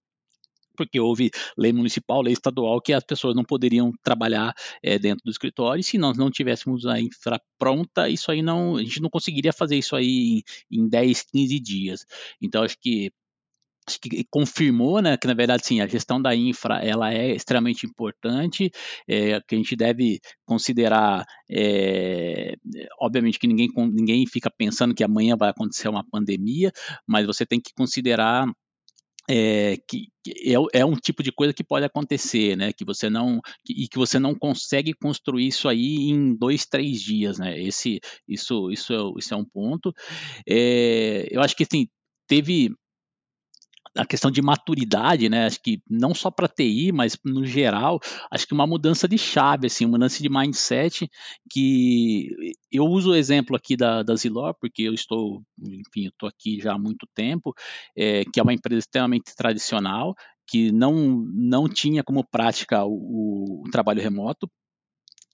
porque 0.76 1.00
houve 1.00 1.32
lei 1.58 1.74
municipal, 1.74 2.22
lei 2.22 2.34
estadual, 2.34 2.82
que 2.82 2.94
as 2.94 3.04
pessoas 3.04 3.36
não 3.36 3.44
poderiam 3.44 3.92
trabalhar 4.04 4.54
é, 4.84 5.00
dentro 5.00 5.24
do 5.24 5.32
escritório, 5.32 5.80
e 5.80 5.84
se 5.84 5.98
nós 5.98 6.18
não 6.18 6.30
tivéssemos 6.30 6.86
a 6.86 7.00
infra 7.00 7.40
pronta, 7.58 8.10
isso 8.10 8.30
aí 8.32 8.42
não, 8.42 8.76
a 8.76 8.84
gente 8.84 9.02
não 9.02 9.10
conseguiria 9.10 9.54
fazer 9.54 9.78
isso 9.78 9.96
aí 9.96 10.44
em, 10.72 10.80
em 10.84 10.90
10, 10.90 11.24
15 11.32 11.60
dias. 11.60 12.06
Então, 12.42 12.64
acho 12.64 12.78
que 12.80 13.12
que 14.02 14.26
confirmou, 14.30 15.02
né, 15.02 15.18
que 15.18 15.28
na 15.28 15.34
verdade 15.34 15.66
sim, 15.66 15.82
a 15.82 15.88
gestão 15.88 16.22
da 16.22 16.36
infra 16.36 16.80
ela 16.84 17.14
é 17.14 17.36
extremamente 17.36 17.86
importante, 17.86 18.72
é, 19.08 19.40
que 19.42 19.56
a 19.56 19.58
gente 19.58 19.76
deve 19.76 20.20
considerar, 20.46 21.26
é, 21.50 22.56
obviamente 23.00 23.40
que 23.40 23.48
ninguém, 23.48 23.70
ninguém 23.76 24.26
fica 24.28 24.50
pensando 24.50 24.94
que 24.96 25.04
amanhã 25.04 25.36
vai 25.38 25.50
acontecer 25.50 25.88
uma 25.88 26.04
pandemia, 26.04 26.72
mas 27.08 27.26
você 27.26 27.46
tem 27.46 27.60
que 27.62 27.74
considerar 27.76 28.48
é, 29.30 29.78
que, 29.88 30.08
que 30.24 30.54
é, 30.54 30.80
é, 30.80 30.86
um 30.86 30.96
tipo 30.96 31.24
de 31.24 31.32
coisa 31.32 31.54
que 31.54 31.64
pode 31.64 31.86
acontecer, 31.86 32.56
né? 32.56 32.72
Que 32.72 32.86
você 32.86 33.10
não 33.10 33.42
que, 33.64 33.74
e 33.74 33.88
que 33.88 33.98
você 33.98 34.20
não 34.20 34.36
consegue 34.36 34.94
construir 34.94 35.48
isso 35.48 35.68
aí 35.68 36.10
em 36.10 36.36
dois, 36.36 36.66
três 36.66 37.02
dias, 37.02 37.40
né? 37.40 37.60
Esse, 37.60 38.00
isso, 38.28 38.72
isso, 38.72 38.94
é, 38.94 38.98
isso 39.18 39.34
é 39.34 39.38
um 39.38 39.46
ponto. 39.46 39.94
É, 40.48 41.28
eu 41.32 41.42
acho 41.42 41.56
que 41.56 41.64
assim, 41.64 41.88
teve 42.28 42.70
a 43.98 44.06
questão 44.06 44.30
de 44.30 44.42
maturidade, 44.42 45.30
né? 45.30 45.46
Acho 45.46 45.62
que 45.62 45.82
não 45.90 46.14
só 46.14 46.30
para 46.30 46.48
TI, 46.48 46.92
mas 46.92 47.18
no 47.24 47.46
geral, 47.46 48.00
acho 48.30 48.46
que 48.46 48.54
uma 48.54 48.68
mudança 48.68 49.08
de 49.08 49.18
chave, 49.18 49.68
assim, 49.68 49.86
uma 49.86 49.94
mudança 49.94 50.22
de 50.22 50.30
mindset 50.30 51.10
que 51.50 52.30
eu 52.72 52.86
uso 52.86 53.12
o 53.12 53.16
exemplo 53.16 53.56
aqui 53.56 53.78
da, 53.78 54.04
da 54.04 54.16
Zilor, 54.16 54.54
porque 54.60 54.84
eu 54.84 54.94
estou, 54.94 55.42
enfim, 55.60 56.06
eu 56.06 56.10
estou 56.10 56.28
aqui 56.28 56.60
já 56.60 56.74
há 56.74 56.80
muito 56.80 57.08
tempo, 57.16 57.54
é, 57.96 58.24
que 58.26 58.40
é 58.40 58.44
uma 58.44 58.54
empresa 58.54 58.80
extremamente 58.80 59.34
tradicional, 59.36 60.14
que 60.48 60.72
não, 60.72 61.26
não 61.34 61.68
tinha 61.68 62.04
como 62.04 62.24
prática 62.24 62.84
o, 62.86 63.64
o 63.66 63.70
trabalho 63.72 64.02
remoto, 64.02 64.50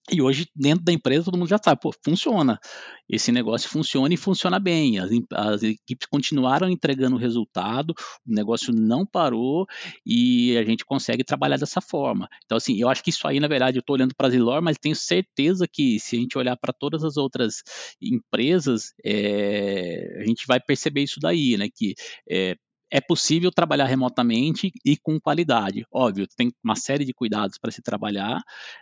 e 0.10 0.22
hoje, 0.22 0.48
dentro 0.56 0.84
da 0.84 0.92
empresa, 0.92 1.26
todo 1.26 1.38
mundo 1.38 1.50
já 1.50 1.60
sabe, 1.64 1.80
pô, 1.80 1.92
funciona. 2.04 2.60
Esse 3.08 3.32
negócio 3.32 3.70
funciona 3.70 4.14
e 4.14 4.18
funciona 4.18 4.60
bem. 4.60 4.98
As, 5.00 5.12
as 5.34 5.64
equipes 5.64 6.08
continuaram 6.08 6.70
entregando 6.70 7.18
resultado, 7.18 7.92
o 8.26 8.34
negócio 8.34 8.74
não 8.74 9.06
parou 9.06 9.66
e 10.06 10.58
a 10.58 10.64
gente 10.64 10.84
consegue 10.84 11.24
trabalhar 11.24 11.58
dessa 11.58 11.82
forma. 11.82 12.28
Então, 12.46 12.58
assim, 12.58 12.80
eu 12.80 12.90
acho 12.90 13.04
que 13.04 13.12
isso 13.12 13.28
aí, 13.28 13.40
na 13.40 13.48
verdade, 13.48 13.78
eu 13.78 13.82
estou 13.82 13.96
olhando 13.96 14.16
para 14.16 14.28
a 14.28 14.30
Zilor, 14.32 14.62
mas 14.62 14.78
tenho 14.78 14.96
certeza 14.96 15.68
que 15.72 16.00
se 16.00 16.16
a 16.16 16.20
gente 16.20 16.38
olhar 16.38 16.58
para 16.58 16.74
todas 16.74 17.04
as 17.04 17.16
outras 17.16 17.62
empresas, 18.02 18.94
é, 19.06 20.20
a 20.20 20.26
gente 20.26 20.46
vai 20.48 20.60
perceber 20.60 21.04
isso 21.04 21.20
daí, 21.20 21.58
né? 21.58 21.68
Que 21.74 21.94
é, 22.30 22.56
é 22.92 23.00
possível 23.00 23.50
trabalhar 23.52 23.86
remotamente 23.86 24.72
e 24.86 24.98
com 24.98 25.20
qualidade. 25.20 25.86
Óbvio, 25.92 26.28
tem 26.36 26.52
uma 26.64 26.76
série 26.76 27.06
de 27.06 27.14
cuidados 27.14 27.58
para 27.58 27.72
se 27.72 27.82
trabalhar, 27.82 28.42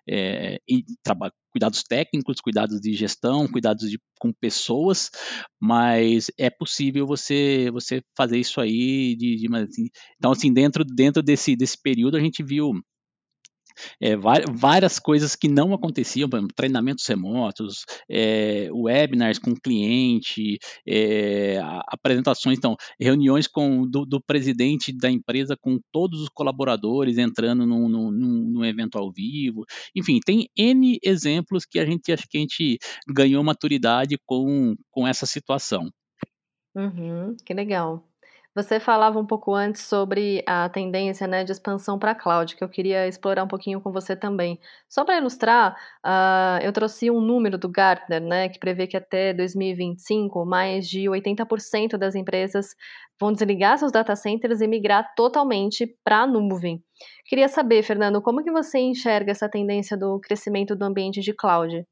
é, 0.09 0.57
traba 1.03 1.31
cuidados 1.51 1.83
técnicos, 1.83 2.41
cuidados 2.41 2.79
de 2.79 2.93
gestão, 2.93 3.47
cuidados 3.47 3.89
de, 3.89 3.99
com 4.19 4.31
pessoas, 4.33 5.09
mas 5.59 6.31
é 6.37 6.49
possível 6.49 7.05
você 7.05 7.69
você 7.71 8.01
fazer 8.17 8.39
isso 8.39 8.59
aí 8.59 9.15
de, 9.15 9.35
de 9.35 9.55
assim, 9.55 9.89
então 10.17 10.31
assim 10.31 10.53
dentro 10.53 10.83
dentro 10.83 11.23
desse 11.23 11.55
desse 11.55 11.79
período 11.81 12.17
a 12.17 12.19
gente 12.19 12.43
viu 12.43 12.71
é, 14.01 14.15
várias 14.15 14.99
coisas 14.99 15.35
que 15.35 15.47
não 15.47 15.73
aconteciam, 15.73 16.29
treinamentos 16.55 17.05
remotos, 17.07 17.85
é, 18.09 18.69
webinars 18.71 19.39
com 19.39 19.53
cliente, 19.53 20.57
é, 20.87 21.59
apresentações, 21.87 22.57
então, 22.57 22.75
reuniões 22.99 23.47
com, 23.47 23.87
do, 23.87 24.05
do, 24.05 24.21
presidente 24.21 24.91
da 24.91 25.09
empresa 25.09 25.55
com 25.59 25.79
todos 25.91 26.21
os 26.21 26.29
colaboradores 26.29 27.17
entrando 27.17 27.65
num, 27.65 27.87
num, 27.87 28.11
num, 28.11 28.65
evento 28.65 28.97
ao 28.97 29.11
vivo, 29.11 29.65
enfim, 29.95 30.19
tem 30.23 30.47
N 30.57 30.99
exemplos 31.03 31.65
que 31.65 31.79
a 31.79 31.85
gente 31.85 32.11
acha 32.11 32.23
que 32.29 32.37
a 32.37 32.41
gente 32.41 32.77
ganhou 33.07 33.43
maturidade 33.43 34.17
com, 34.25 34.75
com 34.91 35.07
essa 35.07 35.25
situação. 35.25 35.89
Uhum, 36.75 37.35
que 37.45 37.53
legal. 37.53 38.08
Você 38.55 38.79
falava 38.79 39.19
um 39.19 39.25
pouco 39.25 39.53
antes 39.53 39.83
sobre 39.83 40.43
a 40.47 40.67
tendência 40.69 41.27
né, 41.27 41.43
de 41.43 41.51
expansão 41.51 41.99
para 41.99 42.11
a 42.11 42.15
cloud, 42.15 42.55
que 42.55 42.63
eu 42.63 42.69
queria 42.69 43.07
explorar 43.07 43.43
um 43.43 43.47
pouquinho 43.47 43.79
com 43.79 43.91
você 43.91 44.15
também. 44.15 44.59
Só 44.89 45.05
para 45.05 45.17
ilustrar, 45.17 45.75
uh, 46.05 46.63
eu 46.63 46.73
trouxe 46.73 47.11
um 47.11 47.21
número 47.21 47.59
do 47.59 47.69
Gartner, 47.69 48.21
né, 48.21 48.49
que 48.49 48.59
prevê 48.59 48.87
que 48.87 48.97
até 48.97 49.33
2025 49.33 50.45
mais 50.45 50.89
de 50.89 51.07
80% 51.07 51.95
das 51.95 52.15
empresas 52.15 52.75
vão 53.19 53.31
desligar 53.31 53.77
seus 53.77 53.91
data 53.91 54.15
centers 54.15 54.61
e 54.61 54.67
migrar 54.67 55.13
totalmente 55.15 55.85
para 56.03 56.23
a 56.23 56.27
nuvem. 56.27 56.83
Queria 57.25 57.47
saber, 57.47 57.83
Fernando, 57.83 58.21
como 58.21 58.43
que 58.43 58.51
você 58.51 58.79
enxerga 58.79 59.31
essa 59.31 59.47
tendência 59.47 59.95
do 59.95 60.19
crescimento 60.19 60.75
do 60.75 60.85
ambiente 60.85 61.21
de 61.21 61.33
cloud? 61.33 61.85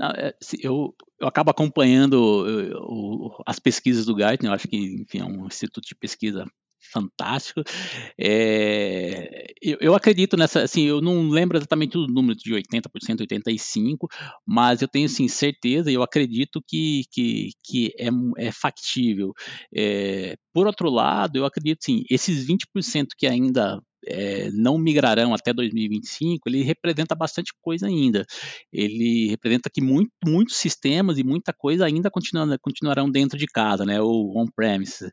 É, 0.00 0.34
eu, 0.62 0.94
eu 1.20 1.26
acabo 1.26 1.50
acompanhando 1.50 2.46
eu, 2.48 3.36
as 3.46 3.58
pesquisas 3.58 4.06
do 4.06 4.14
Gartner, 4.14 4.50
eu 4.50 4.54
acho 4.54 4.68
que 4.68 4.76
enfim, 4.76 5.18
é 5.18 5.24
um 5.24 5.46
instituto 5.46 5.86
de 5.86 5.94
pesquisa 5.94 6.44
fantástico. 6.80 7.62
É, 8.18 9.46
eu, 9.60 9.78
eu, 9.80 9.94
acredito 9.94 10.36
nessa, 10.36 10.62
assim, 10.62 10.82
eu 10.82 11.00
não 11.00 11.28
lembro 11.28 11.58
exatamente 11.58 11.98
o 11.98 12.06
número 12.06 12.38
de 12.38 12.52
80%, 12.52 13.26
85%, 13.26 14.08
mas 14.46 14.82
eu 14.82 14.88
tenho 14.88 15.06
assim, 15.06 15.28
certeza 15.28 15.90
e 15.90 15.94
eu 15.94 16.02
acredito 16.02 16.62
que, 16.66 17.02
que, 17.10 17.50
que 17.62 17.92
é, 17.98 18.08
é 18.38 18.52
factível. 18.52 19.32
É, 19.74 20.36
por 20.52 20.66
outro 20.66 20.90
lado, 20.90 21.36
eu 21.36 21.44
acredito 21.44 21.84
sim, 21.84 22.04
esses 22.10 22.46
20% 22.46 23.08
que 23.16 23.26
ainda 23.26 23.80
é, 24.08 24.50
não 24.52 24.78
migrarão 24.78 25.34
até 25.34 25.52
2025, 25.52 26.48
ele 26.48 26.62
representa 26.62 27.14
bastante 27.14 27.52
coisa 27.60 27.86
ainda. 27.86 28.24
Ele 28.72 29.28
representa 29.28 29.68
que 29.68 29.80
muito, 29.80 30.10
muitos 30.24 30.56
sistemas 30.56 31.18
e 31.18 31.24
muita 31.24 31.52
coisa 31.52 31.84
ainda 31.84 32.10
continuarão 32.10 33.10
dentro 33.10 33.38
de 33.38 33.46
casa, 33.46 33.84
né, 33.84 34.00
ou 34.00 34.36
on-premise. 34.38 35.10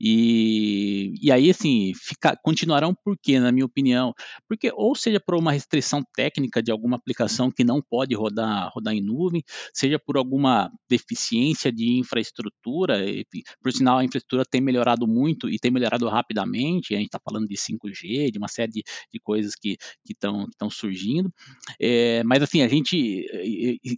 E, 0.00 1.12
e 1.20 1.30
aí, 1.30 1.50
assim, 1.50 1.92
fica, 1.94 2.36
continuarão 2.42 2.94
por 2.94 3.16
quê, 3.20 3.38
na 3.38 3.52
minha 3.52 3.66
opinião? 3.66 4.14
Porque 4.48 4.70
ou 4.74 4.94
seja 4.94 5.20
por 5.20 5.34
uma 5.34 5.52
restrição 5.52 6.02
técnica 6.14 6.62
de 6.62 6.70
alguma 6.70 6.96
aplicação 6.96 7.50
que 7.50 7.64
não 7.64 7.82
pode 7.82 8.14
rodar, 8.14 8.70
rodar 8.72 8.94
em 8.94 9.02
nuvem, 9.02 9.42
seja 9.74 9.98
por 9.98 10.16
alguma 10.16 10.70
deficiência 10.88 11.70
de 11.70 11.98
infraestrutura, 11.98 12.98
por 13.62 13.72
sinal 13.72 13.98
a 13.98 14.04
infraestrutura 14.04 14.44
tem 14.48 14.60
melhorado 14.60 15.06
muito 15.06 15.48
e 15.48 15.58
tem 15.58 15.70
melhorado 15.70 16.08
rapidamente, 16.08 16.94
a 16.94 16.98
gente 16.98 17.06
está 17.06 17.20
falando 17.22 17.46
de 17.46 17.56
5G, 17.56 18.30
de 18.30 18.37
uma 18.38 18.48
série 18.48 18.72
de, 18.72 18.82
de 19.12 19.20
coisas 19.20 19.54
que 19.54 19.76
estão 20.08 20.70
surgindo. 20.70 21.32
É, 21.80 22.22
mas 22.24 22.42
assim, 22.42 22.62
a 22.62 22.68
gente 22.68 23.26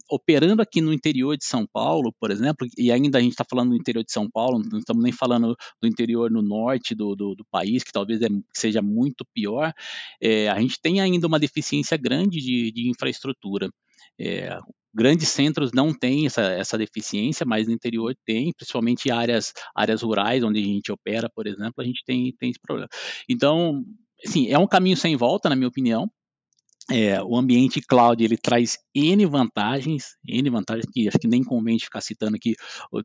operando 0.09 0.61
aqui 0.61 0.81
no 0.81 0.93
interior 0.93 1.37
de 1.37 1.45
São 1.45 1.65
Paulo, 1.65 2.13
por 2.19 2.31
exemplo, 2.31 2.67
e 2.77 2.91
ainda 2.91 3.17
a 3.17 3.21
gente 3.21 3.31
está 3.31 3.45
falando 3.49 3.69
do 3.69 3.75
interior 3.75 4.03
de 4.03 4.11
São 4.11 4.29
Paulo, 4.29 4.61
não 4.71 4.79
estamos 4.79 5.03
nem 5.03 5.11
falando 5.11 5.55
do 5.81 5.87
interior 5.87 6.29
no 6.29 6.41
norte 6.41 6.93
do, 6.95 7.15
do, 7.15 7.35
do 7.35 7.45
país, 7.51 7.83
que 7.83 7.91
talvez 7.91 8.21
é, 8.21 8.27
seja 8.53 8.81
muito 8.81 9.25
pior, 9.33 9.73
é, 10.21 10.49
a 10.49 10.59
gente 10.59 10.79
tem 10.81 10.99
ainda 11.01 11.27
uma 11.27 11.39
deficiência 11.39 11.97
grande 11.97 12.39
de, 12.39 12.71
de 12.71 12.89
infraestrutura. 12.89 13.69
É, 14.19 14.59
grandes 14.93 15.29
centros 15.29 15.71
não 15.73 15.93
têm 15.93 16.25
essa, 16.25 16.41
essa 16.41 16.77
deficiência, 16.77 17.45
mas 17.45 17.67
no 17.67 17.73
interior 17.73 18.15
tem, 18.25 18.51
principalmente 18.53 19.09
áreas, 19.09 19.53
áreas 19.75 20.01
rurais, 20.01 20.43
onde 20.43 20.59
a 20.59 20.63
gente 20.63 20.91
opera, 20.91 21.29
por 21.33 21.47
exemplo, 21.47 21.75
a 21.77 21.83
gente 21.83 22.03
tem, 22.05 22.33
tem 22.37 22.49
esse 22.49 22.59
problema. 22.59 22.89
Então, 23.29 23.83
assim, 24.25 24.47
é 24.49 24.57
um 24.57 24.67
caminho 24.67 24.97
sem 24.97 25.15
volta, 25.15 25.49
na 25.49 25.55
minha 25.55 25.67
opinião. 25.67 26.09
É, 26.89 27.21
o 27.23 27.37
ambiente 27.37 27.79
cloud 27.79 28.21
ele 28.21 28.35
traz 28.35 28.77
N 28.93 29.25
vantagens, 29.25 30.17
N 30.27 30.49
vantagens 30.49 30.85
que 30.91 31.07
acho 31.07 31.19
que 31.19 31.27
nem 31.27 31.43
convém 31.43 31.79
ficar 31.79 32.01
citando 32.01 32.35
aqui 32.35 32.55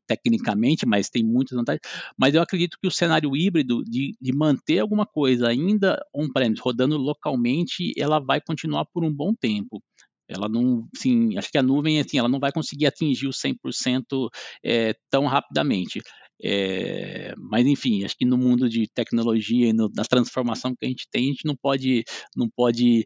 tecnicamente, 0.06 0.86
mas 0.86 1.08
tem 1.10 1.22
muitas 1.22 1.56
vantagens. 1.56 1.82
Mas 2.18 2.34
eu 2.34 2.42
acredito 2.42 2.78
que 2.80 2.88
o 2.88 2.90
cenário 2.90 3.36
híbrido 3.36 3.84
de, 3.84 4.16
de 4.20 4.32
manter 4.34 4.80
alguma 4.80 5.06
coisa 5.06 5.48
ainda 5.48 6.00
on-premise, 6.12 6.60
rodando 6.60 6.96
localmente, 6.96 7.92
ela 7.96 8.18
vai 8.18 8.40
continuar 8.40 8.86
por 8.86 9.04
um 9.04 9.12
bom 9.12 9.34
tempo. 9.34 9.80
Ela 10.28 10.48
não, 10.48 10.88
sim, 10.96 11.36
acho 11.38 11.50
que 11.52 11.58
a 11.58 11.62
nuvem, 11.62 12.00
assim, 12.00 12.18
ela 12.18 12.28
não 12.28 12.40
vai 12.40 12.50
conseguir 12.50 12.86
atingir 12.86 13.28
o 13.28 13.32
100% 13.32 14.28
é, 14.64 14.94
tão 15.08 15.26
rapidamente. 15.26 16.00
É, 16.42 17.34
mas 17.38 17.66
enfim, 17.66 18.04
acho 18.04 18.16
que 18.16 18.26
no 18.26 18.36
mundo 18.36 18.68
de 18.68 18.86
tecnologia 18.88 19.68
e 19.68 19.72
no, 19.72 19.90
na 19.94 20.04
transformação 20.04 20.74
que 20.74 20.84
a 20.84 20.88
gente 20.88 21.06
tem, 21.10 21.24
a 21.24 21.32
gente 21.32 21.46
não 21.46 21.56
pode, 21.56 22.04
não 22.36 22.48
pode 22.48 23.04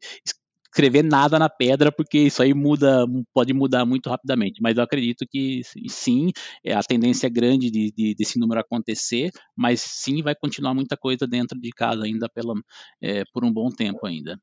escrever 0.70 1.02
nada 1.02 1.38
na 1.38 1.48
pedra, 1.48 1.90
porque 1.90 2.18
isso 2.18 2.42
aí 2.42 2.54
muda, 2.54 3.04
pode 3.34 3.52
mudar 3.52 3.84
muito 3.84 4.08
rapidamente. 4.08 4.60
Mas 4.62 4.76
eu 4.76 4.84
acredito 4.84 5.26
que 5.28 5.62
sim, 5.88 6.30
é, 6.64 6.72
a 6.72 6.82
tendência 6.82 7.26
é 7.26 7.30
grande 7.30 7.70
de, 7.70 7.92
de, 7.92 8.14
desse 8.14 8.38
número 8.38 8.60
acontecer, 8.60 9.30
mas 9.56 9.80
sim 9.80 10.22
vai 10.22 10.34
continuar 10.34 10.74
muita 10.74 10.96
coisa 10.96 11.26
dentro 11.26 11.58
de 11.60 11.70
casa 11.70 12.04
ainda 12.04 12.28
pela, 12.28 12.54
é, 13.02 13.24
por 13.32 13.44
um 13.44 13.52
bom 13.52 13.68
tempo 13.68 14.06
ainda. 14.06 14.38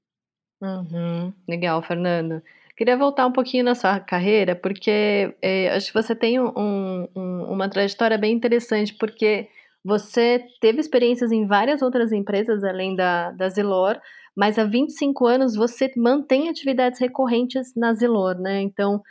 Uhum, 0.61 1.33
legal, 1.47 1.81
Fernando. 1.83 2.41
Queria 2.77 2.95
voltar 2.95 3.25
um 3.25 3.31
pouquinho 3.31 3.63
na 3.63 3.73
sua 3.73 3.99
carreira, 3.99 4.55
porque 4.55 5.35
é, 5.41 5.75
acho 5.75 5.87
que 5.87 5.99
você 5.99 6.15
tem 6.15 6.39
um, 6.39 7.07
um, 7.15 7.43
uma 7.49 7.67
trajetória 7.67 8.19
bem 8.19 8.35
interessante, 8.35 8.93
porque 8.93 9.47
você 9.83 10.45
teve 10.61 10.79
experiências 10.79 11.31
em 11.31 11.47
várias 11.47 11.81
outras 11.81 12.11
empresas 12.11 12.63
além 12.63 12.95
da, 12.95 13.31
da 13.31 13.49
Zilor, 13.49 13.99
mas 14.35 14.59
há 14.59 14.63
25 14.63 15.25
anos 15.25 15.55
você 15.55 15.91
mantém 15.97 16.49
atividades 16.49 16.99
recorrentes 16.99 17.73
na 17.75 17.95
Zilor, 17.95 18.37
né? 18.39 18.61
Então, 18.61 19.01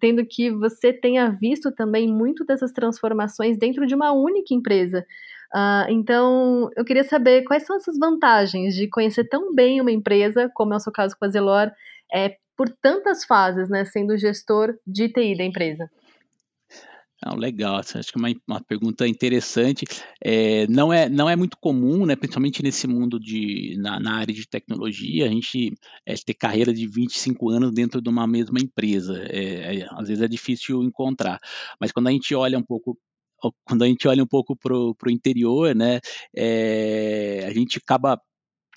tendo 0.00 0.24
que 0.26 0.50
você 0.50 0.92
tenha 0.92 1.30
visto 1.30 1.70
também 1.70 2.08
muito 2.08 2.44
dessas 2.44 2.72
transformações 2.72 3.58
dentro 3.58 3.86
de 3.86 3.94
uma 3.94 4.12
única 4.12 4.52
empresa. 4.52 5.06
Uh, 5.54 5.90
então, 5.90 6.70
eu 6.76 6.84
queria 6.84 7.04
saber 7.04 7.44
quais 7.44 7.64
são 7.64 7.76
essas 7.76 7.96
vantagens 7.96 8.74
de 8.74 8.88
conhecer 8.88 9.28
tão 9.28 9.54
bem 9.54 9.80
uma 9.80 9.92
empresa, 9.92 10.50
como 10.52 10.72
é 10.72 10.76
o 10.76 10.80
seu 10.80 10.92
caso 10.92 11.14
com 11.16 11.24
a 11.24 11.28
Zelor, 11.28 11.70
é, 12.12 12.36
por 12.56 12.70
tantas 12.82 13.24
fases, 13.24 13.68
né, 13.68 13.84
sendo 13.84 14.16
gestor 14.16 14.74
de 14.86 15.08
TI 15.08 15.36
da 15.36 15.44
empresa. 15.44 15.88
Não, 17.24 17.36
legal, 17.36 17.76
acho 17.76 18.12
que 18.12 18.18
é 18.18 18.20
uma, 18.20 18.34
uma 18.46 18.60
pergunta 18.60 19.08
interessante. 19.08 19.86
É, 20.22 20.66
não, 20.66 20.92
é, 20.92 21.08
não 21.08 21.30
é 21.30 21.34
muito 21.34 21.56
comum, 21.58 22.04
né, 22.04 22.14
principalmente 22.14 22.62
nesse 22.62 22.86
mundo 22.86 23.18
de, 23.18 23.76
na, 23.78 23.98
na 23.98 24.16
área 24.16 24.34
de 24.34 24.46
tecnologia, 24.46 25.24
a 25.24 25.30
gente 25.30 25.72
é, 26.04 26.14
ter 26.14 26.34
carreira 26.34 26.72
de 26.72 26.86
25 26.86 27.48
anos 27.48 27.72
dentro 27.72 28.02
de 28.02 28.10
uma 28.10 28.26
mesma 28.26 28.58
empresa. 28.60 29.24
É, 29.30 29.78
é, 29.78 29.88
às 29.92 30.08
vezes 30.08 30.22
é 30.22 30.28
difícil 30.28 30.82
encontrar. 30.82 31.38
Mas 31.80 31.92
quando 31.92 32.08
a 32.08 32.10
gente 32.10 32.34
olha 32.34 32.58
um 32.58 32.62
pouco 32.62 32.98
quando 33.64 33.82
a 33.82 33.86
gente 33.86 34.08
olha 34.08 34.22
um 34.22 34.26
pouco 34.26 34.56
para 34.56 34.74
o 34.74 35.10
interior, 35.10 35.74
né, 35.74 36.00
é, 36.34 37.44
a 37.46 37.52
gente 37.52 37.78
acaba 37.78 38.18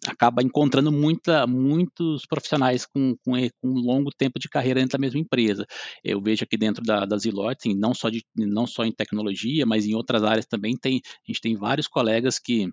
acaba 0.10 0.42
encontrando 0.42 0.92
muita, 0.92 1.46
muitos 1.48 2.26
profissionais 2.26 2.86
com, 2.86 3.16
com, 3.24 3.34
com, 3.62 3.68
um 3.70 3.82
longo 3.82 4.10
tempo 4.18 4.40
de 4.40 4.50
carreira 4.50 4.80
dentro 4.80 4.98
da 4.98 5.02
mesma 5.02 5.20
empresa. 5.20 5.66
Eu 6.04 6.22
vejo 6.22 6.44
aqui 6.44 6.58
dentro 6.58 6.84
da, 6.84 7.06
da 7.06 7.18
Zilot, 7.18 7.74
não 7.76 7.94
só, 7.94 8.10
de, 8.10 8.24
não 8.36 8.66
só 8.68 8.86
em 8.86 8.92
tecnologia, 8.92 9.66
mas 9.66 9.86
em 9.86 9.96
outras 9.96 10.24
áreas 10.24 10.46
também, 10.46 10.76
tem, 10.78 11.02
a 11.06 11.32
gente 11.32 11.42
tem 11.42 11.56
vários 11.56 11.88
colegas 11.88 12.40
que 12.40 12.70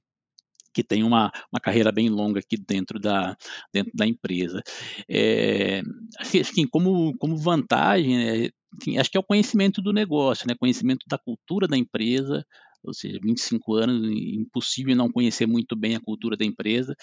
que 0.74 0.82
tem 0.82 1.04
uma, 1.04 1.30
uma 1.52 1.60
carreira 1.60 1.92
bem 1.92 2.08
longa 2.08 2.40
aqui 2.40 2.56
dentro 2.56 2.98
da, 2.98 3.36
dentro 3.72 3.92
da 3.94 4.04
empresa. 4.04 4.60
É, 5.08 5.80
assim, 6.18 6.66
como, 6.66 7.16
como 7.16 7.36
vantagem, 7.36 8.16
né, 8.16 8.48
assim, 8.80 8.98
acho 8.98 9.08
que 9.08 9.16
é 9.16 9.20
o 9.20 9.24
conhecimento 9.24 9.80
do 9.80 9.92
negócio, 9.92 10.48
né, 10.48 10.54
conhecimento 10.58 11.06
da 11.08 11.16
cultura 11.16 11.68
da 11.68 11.76
empresa, 11.78 12.44
ou 12.84 12.94
seja, 12.94 13.18
25 13.22 13.74
anos, 13.74 14.10
impossível 14.10 14.94
não 14.94 15.10
conhecer 15.10 15.46
muito 15.46 15.74
bem 15.74 15.96
a 15.96 16.00
cultura 16.00 16.36
da 16.36 16.44
empresa, 16.44 16.94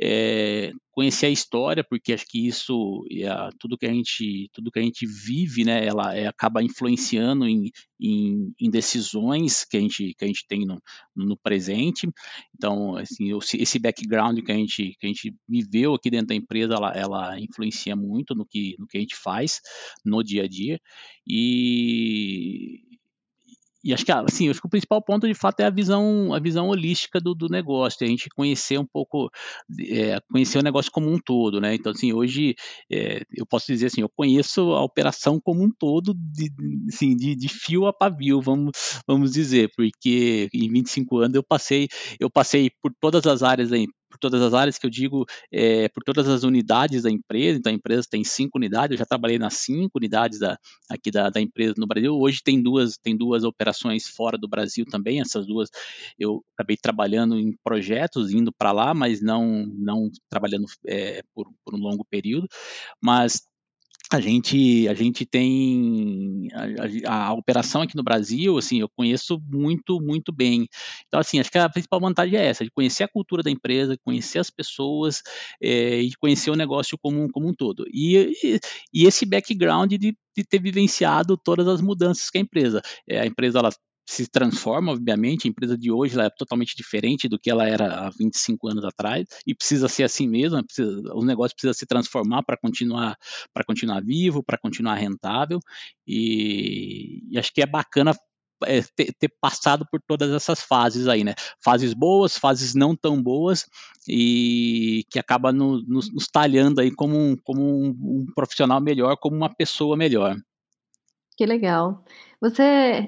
é, 0.00 0.72
conhecer 0.92 1.26
a 1.26 1.30
história, 1.30 1.82
porque 1.82 2.12
acho 2.12 2.26
que 2.28 2.46
isso, 2.46 3.04
a, 3.28 3.50
tudo 3.58 3.78
que 3.78 3.86
a 3.86 3.92
gente, 3.92 4.50
tudo 4.52 4.70
que 4.70 4.78
a 4.78 4.82
gente 4.82 5.06
vive, 5.06 5.64
né, 5.64 5.84
ela 5.84 6.14
é, 6.14 6.26
acaba 6.26 6.62
influenciando 6.62 7.46
em, 7.46 7.70
em, 7.98 8.52
em, 8.60 8.70
decisões 8.70 9.64
que 9.64 9.76
a 9.76 9.80
gente, 9.80 10.14
que 10.14 10.24
a 10.24 10.28
gente 10.28 10.46
tem 10.46 10.66
no, 10.66 10.80
no 11.16 11.36
presente. 11.36 12.08
Então, 12.54 12.96
assim, 12.96 13.30
esse 13.54 13.78
background 13.78 14.38
que 14.40 14.52
a 14.52 14.56
gente, 14.56 14.94
que 14.98 15.06
a 15.06 15.08
gente 15.08 15.34
viveu 15.48 15.94
aqui 15.94 16.10
dentro 16.10 16.28
da 16.28 16.34
empresa, 16.34 16.74
ela, 16.74 16.92
ela 16.94 17.40
influencia 17.40 17.96
muito 17.96 18.34
no 18.34 18.44
que, 18.44 18.76
no 18.78 18.86
que 18.86 18.98
a 18.98 19.00
gente 19.00 19.16
faz 19.16 19.60
no 20.04 20.22
dia 20.22 20.44
a 20.44 20.48
dia. 20.48 20.78
E 21.26 22.91
e 23.84 23.92
acho 23.92 24.04
que 24.04 24.12
assim, 24.12 24.48
acho 24.48 24.60
que 24.60 24.66
o 24.66 24.70
principal 24.70 25.02
ponto 25.02 25.26
de 25.26 25.34
fato 25.34 25.60
é 25.60 25.64
a 25.64 25.70
visão, 25.70 26.32
a 26.32 26.38
visão 26.38 26.68
holística 26.68 27.20
do, 27.20 27.34
do 27.34 27.48
negócio, 27.48 28.04
a 28.04 28.08
gente 28.08 28.28
conhecer 28.30 28.78
um 28.78 28.86
pouco, 28.86 29.30
é, 29.88 30.20
conhecer 30.30 30.58
o 30.58 30.62
negócio 30.62 30.90
como 30.90 31.10
um 31.10 31.18
todo, 31.18 31.60
né? 31.60 31.74
Então, 31.74 31.92
assim, 31.92 32.12
hoje 32.12 32.54
é, 32.90 33.22
eu 33.34 33.46
posso 33.46 33.66
dizer 33.66 33.86
assim, 33.86 34.02
eu 34.02 34.08
conheço 34.08 34.72
a 34.72 34.82
operação 34.82 35.40
como 35.40 35.62
um 35.62 35.70
todo, 35.70 36.14
de, 36.14 36.50
assim, 36.88 37.16
de, 37.16 37.34
de 37.34 37.48
fio 37.48 37.86
a 37.86 37.92
pavio, 37.92 38.40
vamos, 38.40 38.72
vamos 39.06 39.32
dizer, 39.32 39.70
porque 39.76 40.48
em 40.52 40.68
25 40.70 41.18
anos 41.18 41.34
eu 41.34 41.42
passei, 41.42 41.88
eu 42.20 42.30
passei 42.30 42.70
por 42.82 42.92
todas 43.00 43.26
as 43.26 43.42
áreas 43.42 43.70
da, 43.70 43.76
por 44.12 44.18
todas 44.18 44.42
as 44.42 44.52
áreas 44.52 44.78
que 44.78 44.84
eu 44.86 44.90
digo, 44.90 45.24
é, 45.50 45.88
por 45.88 46.04
todas 46.04 46.28
as 46.28 46.42
unidades 46.42 47.02
da 47.02 47.10
empresa. 47.10 47.58
Então, 47.58 47.72
a 47.72 47.74
empresa 47.74 48.06
tem 48.08 48.22
cinco 48.22 48.58
unidades. 48.58 48.92
Eu 48.92 48.98
já 48.98 49.06
trabalhei 49.06 49.38
nas 49.38 49.54
cinco 49.54 49.92
unidades 49.96 50.38
da, 50.38 50.58
aqui 50.90 51.10
da, 51.10 51.30
da 51.30 51.40
empresa 51.40 51.74
no 51.78 51.86
Brasil. 51.86 52.14
Hoje 52.14 52.42
tem 52.44 52.62
duas, 52.62 52.98
tem 52.98 53.16
duas 53.16 53.42
operações 53.42 54.06
fora 54.06 54.36
do 54.36 54.46
Brasil 54.46 54.84
também. 54.84 55.20
Essas 55.20 55.46
duas 55.46 55.70
eu 56.18 56.44
acabei 56.54 56.76
trabalhando 56.76 57.38
em 57.38 57.56
projetos, 57.64 58.32
indo 58.32 58.52
para 58.52 58.72
lá, 58.72 58.92
mas 58.92 59.22
não, 59.22 59.66
não 59.66 60.10
trabalhando 60.28 60.66
é, 60.86 61.22
por, 61.34 61.50
por 61.64 61.74
um 61.74 61.78
longo 61.78 62.04
período. 62.04 62.46
Mas 63.00 63.42
a 64.12 64.20
gente, 64.20 64.86
a 64.88 64.94
gente 64.94 65.24
tem 65.24 66.48
a, 66.52 67.10
a, 67.10 67.26
a, 67.28 67.32
operação 67.32 67.82
aqui 67.82 67.96
no 67.96 68.02
Brasil, 68.02 68.58
assim, 68.58 68.80
eu 68.80 68.88
conheço 68.88 69.40
muito, 69.50 70.00
muito 70.00 70.32
bem. 70.32 70.68
Então, 71.06 71.18
assim, 71.18 71.40
acho 71.40 71.50
que 71.50 71.58
a 71.58 71.68
principal 71.68 72.00
vantagem 72.00 72.38
é 72.38 72.46
essa, 72.46 72.64
de 72.64 72.70
conhecer 72.70 73.04
a 73.04 73.08
cultura 73.08 73.42
da 73.42 73.50
empresa, 73.50 73.96
conhecer 74.04 74.38
as 74.38 74.50
pessoas 74.50 75.22
é, 75.62 76.00
e 76.00 76.12
conhecer 76.20 76.50
o 76.50 76.56
negócio 76.56 76.98
como, 77.00 77.30
como 77.30 77.48
um 77.48 77.54
todo. 77.54 77.84
E, 77.92 78.32
e, 78.42 78.60
e 78.92 79.06
esse 79.06 79.24
background 79.24 79.92
de, 79.92 79.98
de, 79.98 80.44
ter 80.48 80.60
vivenciado 80.60 81.36
todas 81.36 81.66
as 81.66 81.80
mudanças 81.80 82.28
que 82.28 82.38
a 82.38 82.40
empresa. 82.40 82.82
É, 83.08 83.20
a 83.20 83.26
empresa 83.26 83.58
ela 83.60 83.70
se 84.06 84.26
transforma, 84.26 84.92
obviamente, 84.92 85.46
a 85.46 85.50
empresa 85.50 85.78
de 85.78 85.90
hoje 85.90 86.20
é 86.20 86.28
totalmente 86.30 86.74
diferente 86.76 87.28
do 87.28 87.38
que 87.38 87.50
ela 87.50 87.66
era 87.66 88.06
há 88.06 88.10
25 88.10 88.68
anos 88.68 88.84
atrás 88.84 89.26
e 89.46 89.54
precisa 89.54 89.88
ser 89.88 90.02
assim 90.02 90.28
mesmo, 90.28 90.62
precisa, 90.64 91.14
o 91.14 91.24
negócio 91.24 91.54
precisa 91.54 91.72
se 91.72 91.86
transformar 91.86 92.42
para 92.42 92.56
continuar 92.56 93.16
para 93.54 93.64
continuar 93.64 94.02
vivo, 94.02 94.42
para 94.42 94.58
continuar 94.58 94.94
rentável 94.96 95.60
e, 96.06 97.22
e, 97.30 97.38
acho 97.38 97.52
que 97.52 97.62
é 97.62 97.66
bacana 97.66 98.12
é, 98.64 98.82
ter, 98.94 99.12
ter, 99.18 99.28
passado 99.40 99.86
por 99.90 100.00
todas 100.06 100.30
essas 100.30 100.62
fases 100.62 101.08
aí, 101.08 101.24
né? 101.24 101.34
Fases 101.62 101.94
boas, 101.94 102.36
fases 102.36 102.74
não 102.74 102.96
tão 102.96 103.20
boas 103.20 103.66
e 104.08 105.04
que 105.10 105.18
acaba 105.18 105.52
no, 105.52 105.82
nos, 105.82 106.12
nos, 106.12 106.26
talhando 106.28 106.80
aí 106.80 106.90
como, 106.90 107.16
um, 107.16 107.36
como 107.36 107.62
um, 107.62 107.88
um 107.88 108.26
profissional 108.34 108.80
melhor, 108.80 109.16
como 109.16 109.36
uma 109.36 109.52
pessoa 109.52 109.96
melhor. 109.96 110.36
Que 111.42 111.46
legal. 111.46 112.04
Você 112.40 112.62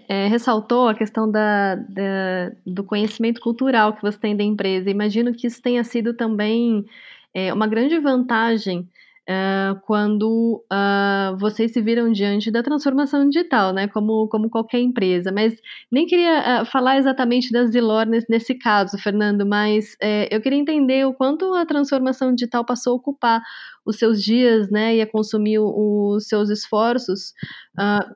é, 0.09 0.27
ressaltou 0.27 0.88
a 0.88 0.94
questão 0.97 1.31
da, 1.31 1.77
da, 1.77 2.51
do 2.66 2.83
conhecimento 2.83 3.40
cultural 3.40 3.94
que 3.94 4.03
você 4.03 4.18
tem 4.18 4.37
da 4.37 4.42
empresa. 4.42 4.90
Imagino 4.90 5.33
que 5.33 5.47
isso 5.47 5.62
tenha 5.62 5.85
sido 5.85 6.14
também 6.14 6.85
é, 7.33 7.53
uma 7.53 7.68
grande 7.68 7.97
vantagem 8.01 8.90
uh, 9.28 9.80
quando 9.87 10.64
uh, 10.72 11.37
vocês 11.38 11.72
se 11.72 11.80
viram 11.80 12.12
diante 12.12 12.50
da 12.50 12.62
transformação 12.62 13.28
digital, 13.28 13.72
né? 13.72 13.88
Como, 13.88 14.28
como 14.28 14.50
qualquer 14.50 14.80
empresa. 14.80 15.32
Mas 15.32 15.54
nem 15.90 16.06
queria 16.06 16.62
uh, 16.62 16.66
falar 16.66 16.98
exatamente 16.98 17.50
das 17.52 17.70
Zilor 17.70 18.06
nesse, 18.06 18.26
nesse 18.30 18.54
caso, 18.54 18.98
Fernando, 18.98 19.46
mas 19.46 19.96
eu 20.30 20.40
queria 20.40 20.58
entender 20.58 21.06
o 21.06 21.14
quanto 21.14 21.52
a 21.54 21.66
transformação 21.66 22.34
digital 22.34 22.64
passou 22.64 22.92
a 22.94 22.96
ocupar 22.96 23.42
os 23.84 23.96
seus 23.98 24.22
dias, 24.22 24.70
né, 24.70 24.96
e 24.96 25.02
a 25.02 25.06
consumir 25.06 25.58
os 25.58 26.26
seus 26.26 26.50
esforços. 26.50 27.32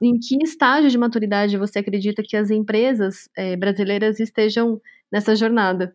em 0.02 0.18
que 0.18 0.42
estágio 0.42 0.90
de 0.90 0.98
maturidade 0.98 1.56
você 1.58 1.80
acredita 1.80 2.22
que 2.26 2.36
as 2.36 2.50
empresas 2.50 3.28
eh, 3.36 3.56
brasileiras 3.56 4.20
estejam 4.20 4.80
nessa 5.12 5.34
jornada? 5.36 5.94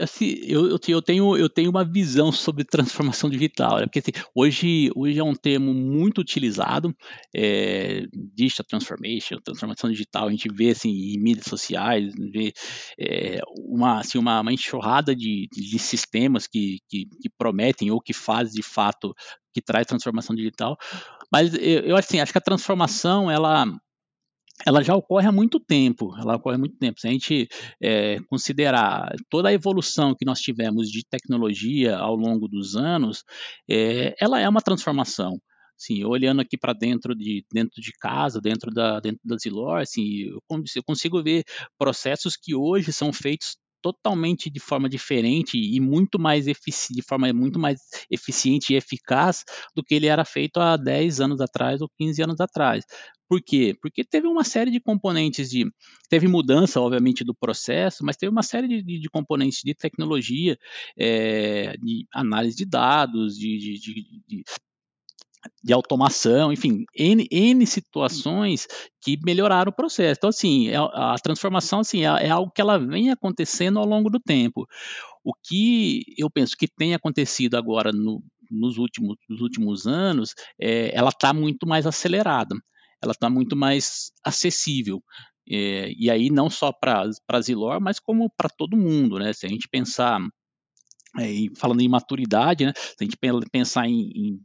Assim, 0.00 0.36
eu, 0.42 0.68
eu, 0.68 1.02
tenho, 1.02 1.36
eu 1.36 1.48
tenho 1.48 1.70
uma 1.70 1.84
visão 1.84 2.32
sobre 2.32 2.64
transformação 2.64 3.30
digital, 3.30 3.78
né? 3.78 3.86
porque 3.86 4.00
assim, 4.00 4.10
hoje, 4.34 4.90
hoje 4.96 5.18
é 5.18 5.22
um 5.22 5.34
termo 5.34 5.72
muito 5.72 6.20
utilizado, 6.20 6.94
é, 7.34 8.04
digital 8.34 8.66
transformation, 8.66 9.38
transformação 9.44 9.90
digital, 9.90 10.26
a 10.26 10.30
gente 10.30 10.48
vê 10.52 10.70
assim, 10.70 10.90
em 10.90 11.20
mídias 11.20 11.46
sociais, 11.46 12.12
vê 12.16 12.52
é, 12.98 13.40
uma, 13.58 14.00
assim, 14.00 14.18
uma, 14.18 14.40
uma 14.40 14.52
enxurrada 14.52 15.14
de, 15.14 15.46
de 15.52 15.78
sistemas 15.78 16.46
que, 16.46 16.78
que, 16.88 17.06
que 17.20 17.30
prometem 17.38 17.90
ou 17.90 18.00
que 18.00 18.12
fazem 18.12 18.54
de 18.54 18.62
fato, 18.62 19.14
que 19.54 19.62
traz 19.62 19.86
transformação 19.86 20.34
digital, 20.34 20.76
mas 21.30 21.54
eu, 21.54 21.80
eu 21.80 21.96
assim, 21.96 22.20
acho 22.20 22.32
que 22.32 22.38
a 22.38 22.42
transformação, 22.42 23.30
ela 23.30 23.66
ela 24.64 24.82
já 24.82 24.94
ocorre 24.94 25.26
há 25.26 25.32
muito 25.32 25.60
tempo, 25.60 26.14
ela 26.18 26.36
ocorre 26.36 26.56
há 26.56 26.58
muito 26.58 26.76
tempo. 26.78 26.98
Se 27.00 27.08
a 27.08 27.10
gente 27.10 27.48
é, 27.80 28.18
considerar 28.28 29.14
toda 29.28 29.48
a 29.48 29.52
evolução 29.52 30.14
que 30.14 30.24
nós 30.24 30.40
tivemos 30.40 30.88
de 30.88 31.04
tecnologia 31.04 31.96
ao 31.96 32.16
longo 32.16 32.48
dos 32.48 32.76
anos, 32.76 33.22
é, 33.68 34.14
ela 34.20 34.40
é 34.40 34.48
uma 34.48 34.62
transformação. 34.62 35.40
Sim, 35.78 36.04
olhando 36.04 36.40
aqui 36.40 36.56
para 36.56 36.72
dentro 36.72 37.14
de 37.14 37.44
dentro 37.52 37.82
de 37.82 37.92
casa, 38.00 38.40
dentro 38.40 38.70
da 38.72 38.98
dentro 38.98 39.20
da 39.24 39.36
Zilor, 39.36 39.80
assim, 39.82 40.22
eu, 40.22 40.40
eu 40.74 40.82
consigo 40.82 41.22
ver 41.22 41.44
processos 41.78 42.34
que 42.34 42.54
hoje 42.54 42.92
são 42.92 43.12
feitos 43.12 43.56
totalmente 43.82 44.50
de 44.50 44.58
forma 44.58 44.88
diferente 44.88 45.56
e 45.56 45.78
muito 45.80 46.18
mais 46.18 46.46
de 46.46 47.02
forma 47.06 47.32
muito 47.32 47.58
mais 47.58 47.78
eficiente 48.10 48.72
e 48.72 48.76
eficaz 48.76 49.44
do 49.74 49.82
que 49.84 49.94
ele 49.94 50.06
era 50.06 50.24
feito 50.24 50.58
há 50.58 50.76
10 50.76 51.20
anos 51.20 51.40
atrás 51.40 51.80
ou 51.80 51.88
15 51.96 52.22
anos 52.22 52.40
atrás. 52.40 52.84
Por 53.28 53.42
quê? 53.42 53.76
Porque 53.80 54.04
teve 54.04 54.26
uma 54.26 54.44
série 54.44 54.70
de 54.70 54.80
componentes 54.80 55.50
de. 55.50 55.66
Teve 56.08 56.28
mudança, 56.28 56.80
obviamente, 56.80 57.24
do 57.24 57.34
processo, 57.34 58.04
mas 58.04 58.16
teve 58.16 58.30
uma 58.30 58.42
série 58.42 58.68
de, 58.68 58.82
de, 58.82 59.00
de 59.00 59.08
componentes 59.08 59.60
de 59.64 59.74
tecnologia, 59.74 60.56
é, 60.96 61.76
de 61.76 62.06
análise 62.14 62.56
de 62.56 62.64
dados, 62.64 63.36
de, 63.36 63.58
de, 63.58 64.44
de 65.62 65.72
automação, 65.72 66.52
enfim, 66.52 66.84
N, 66.94 67.26
N 67.30 67.66
situações 67.66 68.66
que 69.00 69.18
melhoraram 69.24 69.70
o 69.70 69.74
processo. 69.74 70.18
Então, 70.18 70.30
assim, 70.30 70.68
é, 70.68 70.76
a 70.76 71.16
transformação 71.22 71.80
assim, 71.80 72.04
é, 72.04 72.26
é, 72.26 72.30
algo 72.30 72.52
que 72.54 72.60
ela 72.60 72.78
vem 72.78 73.10
acontecendo 73.10 73.78
ao 73.78 73.86
longo 73.86 74.10
do 74.10 74.20
tempo. 74.20 74.66
O 75.24 75.32
que 75.34 76.02
eu 76.16 76.30
penso 76.30 76.56
que 76.56 76.68
tem 76.68 76.94
acontecido 76.94 77.56
agora 77.56 77.92
no, 77.92 78.22
nos, 78.50 78.78
últimos, 78.78 79.16
nos 79.28 79.40
últimos 79.40 79.86
anos, 79.86 80.34
é, 80.60 80.96
ela 80.96 81.10
está 81.10 81.32
muito 81.32 81.66
mais 81.66 81.86
acelerada, 81.86 82.54
ela 83.02 83.12
está 83.12 83.28
muito 83.30 83.56
mais 83.56 84.10
acessível. 84.24 85.02
É, 85.48 85.92
e 85.96 86.10
aí 86.10 86.28
não 86.28 86.50
só 86.50 86.72
para 86.72 87.40
Zilor, 87.40 87.80
mas 87.80 88.00
como 88.00 88.30
para 88.36 88.48
todo 88.48 88.76
mundo, 88.76 89.18
né? 89.18 89.32
Se 89.32 89.46
a 89.46 89.48
gente 89.48 89.68
pensar 89.68 90.20
é, 91.18 91.26
falando 91.56 91.80
em 91.80 91.88
maturidade, 91.88 92.66
né? 92.66 92.72
Se 92.74 92.96
a 93.00 93.04
gente 93.04 93.16
pensar 93.50 93.86
em, 93.86 94.10
em 94.14 94.40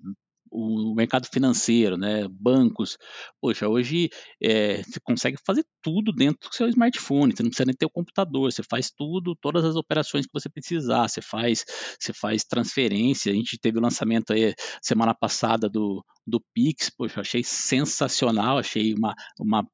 o 0.51 0.93
mercado 0.93 1.27
financeiro, 1.31 1.97
né, 1.97 2.27
bancos, 2.29 2.97
poxa, 3.39 3.67
hoje 3.67 4.09
é, 4.41 4.83
você 4.83 4.99
consegue 5.01 5.37
fazer 5.45 5.65
tudo 5.81 6.11
dentro 6.11 6.49
do 6.49 6.55
seu 6.55 6.67
smartphone, 6.67 7.33
você 7.35 7.41
não 7.41 7.49
precisa 7.49 7.65
nem 7.65 7.75
ter 7.75 7.85
o 7.85 7.89
computador, 7.89 8.51
você 8.51 8.61
faz 8.63 8.91
tudo, 8.91 9.35
todas 9.41 9.63
as 9.63 9.75
operações 9.75 10.25
que 10.25 10.33
você 10.33 10.49
precisar, 10.49 11.07
você 11.07 11.21
faz, 11.21 11.65
você 11.99 12.13
faz 12.13 12.43
transferência, 12.43 13.31
a 13.31 13.35
gente 13.35 13.57
teve 13.59 13.77
o 13.79 13.81
lançamento 13.81 14.33
aí 14.33 14.53
semana 14.81 15.15
passada 15.15 15.69
do, 15.69 16.03
do 16.27 16.41
Pix, 16.53 16.89
poxa, 16.89 17.21
achei 17.21 17.43
sensacional, 17.43 18.57
achei 18.57 18.93
uma, 18.93 19.13
uma 19.39 19.65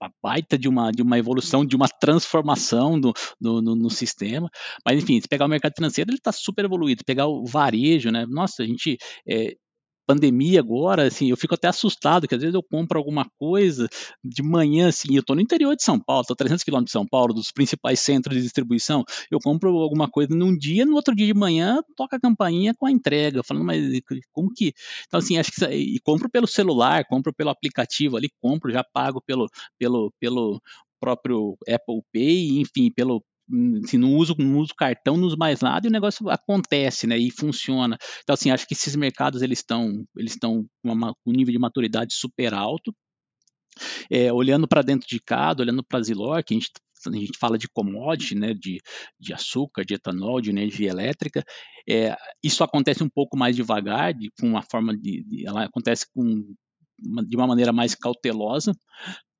uma 0.00 0.10
baita 0.22 0.58
de 0.58 0.68
uma, 0.68 0.90
de 0.90 1.02
uma 1.02 1.18
evolução, 1.18 1.64
de 1.64 1.76
uma 1.76 1.88
transformação 1.88 2.96
no, 2.96 3.12
no, 3.60 3.90
sistema. 3.90 4.48
Mas, 4.86 5.02
enfim, 5.02 5.20
se 5.20 5.28
pegar 5.28 5.44
o 5.44 5.48
mercado 5.48 5.74
financeiro, 5.76 6.10
ele 6.10 6.18
está 6.18 6.32
super 6.32 6.64
evoluído. 6.64 7.04
Pegar 7.04 7.26
o 7.26 7.44
varejo, 7.44 8.10
né? 8.10 8.24
Nossa, 8.28 8.62
a 8.62 8.66
gente. 8.66 8.96
É, 9.28 9.54
pandemia 10.06 10.60
agora, 10.60 11.06
assim, 11.06 11.30
eu 11.30 11.36
fico 11.36 11.54
até 11.54 11.68
assustado, 11.68 12.26
que 12.26 12.34
às 12.34 12.40
vezes 12.40 12.54
eu 12.54 12.62
compro 12.62 12.98
alguma 12.98 13.26
coisa 13.38 13.88
de 14.24 14.42
manhã, 14.42 14.88
assim, 14.88 15.14
eu 15.14 15.20
estou 15.20 15.36
no 15.36 15.42
interior 15.42 15.74
de 15.76 15.82
São 15.82 15.98
Paulo, 15.98 16.22
estou 16.22 16.36
300 16.36 16.64
quilômetros 16.64 16.90
de 16.90 16.92
São 16.92 17.06
Paulo, 17.06 17.34
dos 17.34 17.50
principais 17.52 18.00
centros 18.00 18.36
de 18.36 18.42
distribuição, 18.42 19.04
eu 19.30 19.38
compro 19.42 19.70
alguma 19.78 20.08
coisa 20.08 20.34
num 20.34 20.56
dia, 20.56 20.84
no 20.84 20.94
outro 20.94 21.14
dia 21.14 21.26
de 21.26 21.34
manhã 21.34 21.80
toca 21.96 22.16
a 22.16 22.20
campainha 22.20 22.74
com 22.74 22.86
a 22.86 22.90
entrega, 22.90 23.42
falando, 23.42 23.64
mas 23.64 24.00
como 24.32 24.52
que... 24.54 24.72
Então, 25.06 25.18
assim, 25.18 25.38
acho 25.38 25.52
que... 25.52 25.64
E 25.66 25.98
compro 26.00 26.28
pelo 26.30 26.46
celular, 26.46 27.04
compro 27.08 27.32
pelo 27.34 27.50
aplicativo 27.50 28.16
ali, 28.16 28.28
compro, 28.40 28.72
já 28.72 28.84
pago 28.84 29.22
pelo, 29.24 29.48
pelo, 29.78 30.12
pelo 30.20 30.60
próprio 31.00 31.56
Apple 31.68 32.00
Pay, 32.12 32.60
enfim, 32.60 32.90
pelo, 32.94 33.22
assim, 33.84 33.98
não 33.98 34.14
uso, 34.14 34.34
não 34.38 34.58
uso 34.58 34.74
cartão, 34.74 35.16
não 35.16 35.26
uso 35.26 35.36
mais 35.36 35.60
nada 35.60 35.86
e 35.86 35.90
o 35.90 35.92
negócio 35.92 36.28
acontece, 36.30 37.06
né, 37.06 37.18
e 37.18 37.30
funciona. 37.30 37.98
Então, 38.22 38.34
assim, 38.34 38.50
acho 38.50 38.66
que 38.66 38.74
esses 38.74 38.96
mercados, 38.96 39.42
eles 39.42 39.58
estão 39.58 40.04
eles 40.16 40.32
estão 40.32 40.66
com 40.82 41.14
um 41.26 41.32
nível 41.32 41.52
de 41.52 41.58
maturidade 41.58 42.14
super 42.14 42.54
alto. 42.54 42.94
É, 44.10 44.30
olhando 44.32 44.68
para 44.68 44.82
dentro 44.82 45.08
de 45.08 45.18
cada, 45.18 45.62
olhando 45.62 45.82
para 45.82 45.98
a 45.98 46.02
Zilor, 46.02 46.44
que 46.44 46.54
a 46.54 46.58
gente 46.58 46.70
a 47.08 47.16
gente 47.16 47.38
fala 47.38 47.58
de 47.58 47.68
commodity, 47.68 48.34
né, 48.36 48.54
de, 48.54 48.80
de 49.18 49.32
açúcar, 49.32 49.84
de 49.84 49.94
etanol, 49.94 50.40
de 50.40 50.50
energia 50.50 50.90
elétrica, 50.90 51.42
é, 51.88 52.16
isso 52.42 52.62
acontece 52.62 53.02
um 53.02 53.08
pouco 53.08 53.36
mais 53.36 53.56
devagar, 53.56 54.14
de, 54.14 54.30
com 54.38 54.46
uma 54.46 54.62
forma 54.62 54.96
de, 54.96 55.24
de 55.24 55.46
ela 55.46 55.64
acontece 55.64 56.06
com 56.14 56.54
de 57.26 57.36
uma 57.36 57.48
maneira 57.48 57.72
mais 57.72 57.96
cautelosa, 57.96 58.72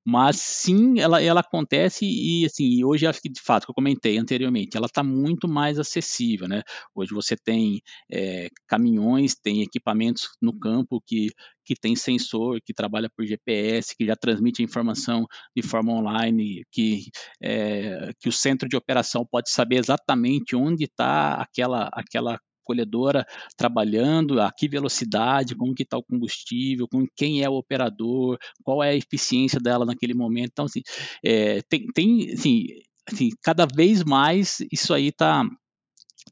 mas 0.05 0.37
sim, 0.37 0.99
ela, 0.99 1.21
ela 1.21 1.39
acontece 1.39 2.05
e 2.05 2.45
assim, 2.45 2.83
hoje 2.83 3.07
acho 3.07 3.21
que 3.21 3.29
de 3.29 3.41
fato, 3.41 3.65
que 3.65 3.71
eu 3.71 3.75
comentei 3.75 4.17
anteriormente, 4.17 4.75
ela 4.75 4.87
está 4.87 5.03
muito 5.03 5.47
mais 5.47 5.79
acessível, 5.79 6.47
né? 6.47 6.61
Hoje 6.93 7.13
você 7.13 7.35
tem 7.37 7.81
é, 8.11 8.49
caminhões, 8.67 9.35
tem 9.35 9.61
equipamentos 9.61 10.29
no 10.41 10.57
campo 10.57 11.01
que, 11.05 11.27
que 11.65 11.75
tem 11.75 11.95
sensor, 11.95 12.59
que 12.65 12.73
trabalha 12.73 13.09
por 13.15 13.25
GPS, 13.25 13.95
que 13.95 14.05
já 14.05 14.15
transmite 14.15 14.61
informação 14.61 15.25
de 15.55 15.63
forma 15.63 15.93
online, 15.93 16.63
que, 16.71 17.05
é, 17.41 18.11
que 18.19 18.27
o 18.27 18.31
centro 18.31 18.67
de 18.67 18.75
operação 18.75 19.25
pode 19.29 19.49
saber 19.49 19.77
exatamente 19.77 20.55
onde 20.55 20.85
está 20.85 21.35
aquela, 21.35 21.89
aquela 21.93 22.39
colhedora 22.63 23.25
trabalhando, 23.57 24.39
a 24.41 24.51
que 24.51 24.67
velocidade, 24.67 25.55
como 25.55 25.75
que 25.75 25.83
está 25.83 25.97
o 25.97 26.03
combustível, 26.03 26.87
com 26.87 27.05
quem 27.15 27.43
é 27.43 27.49
o 27.49 27.55
operador, 27.55 28.37
qual 28.63 28.83
é 28.83 28.89
a 28.89 28.95
eficiência 28.95 29.59
dela 29.59 29.85
naquele 29.85 30.13
momento. 30.13 30.51
Então, 30.51 30.65
assim, 30.65 30.81
é, 31.23 31.61
tem, 31.69 31.85
tem 31.93 32.31
assim, 32.31 32.65
assim, 33.07 33.29
cada 33.43 33.65
vez 33.65 34.03
mais 34.03 34.57
isso 34.71 34.93
aí 34.93 35.07
está 35.07 35.43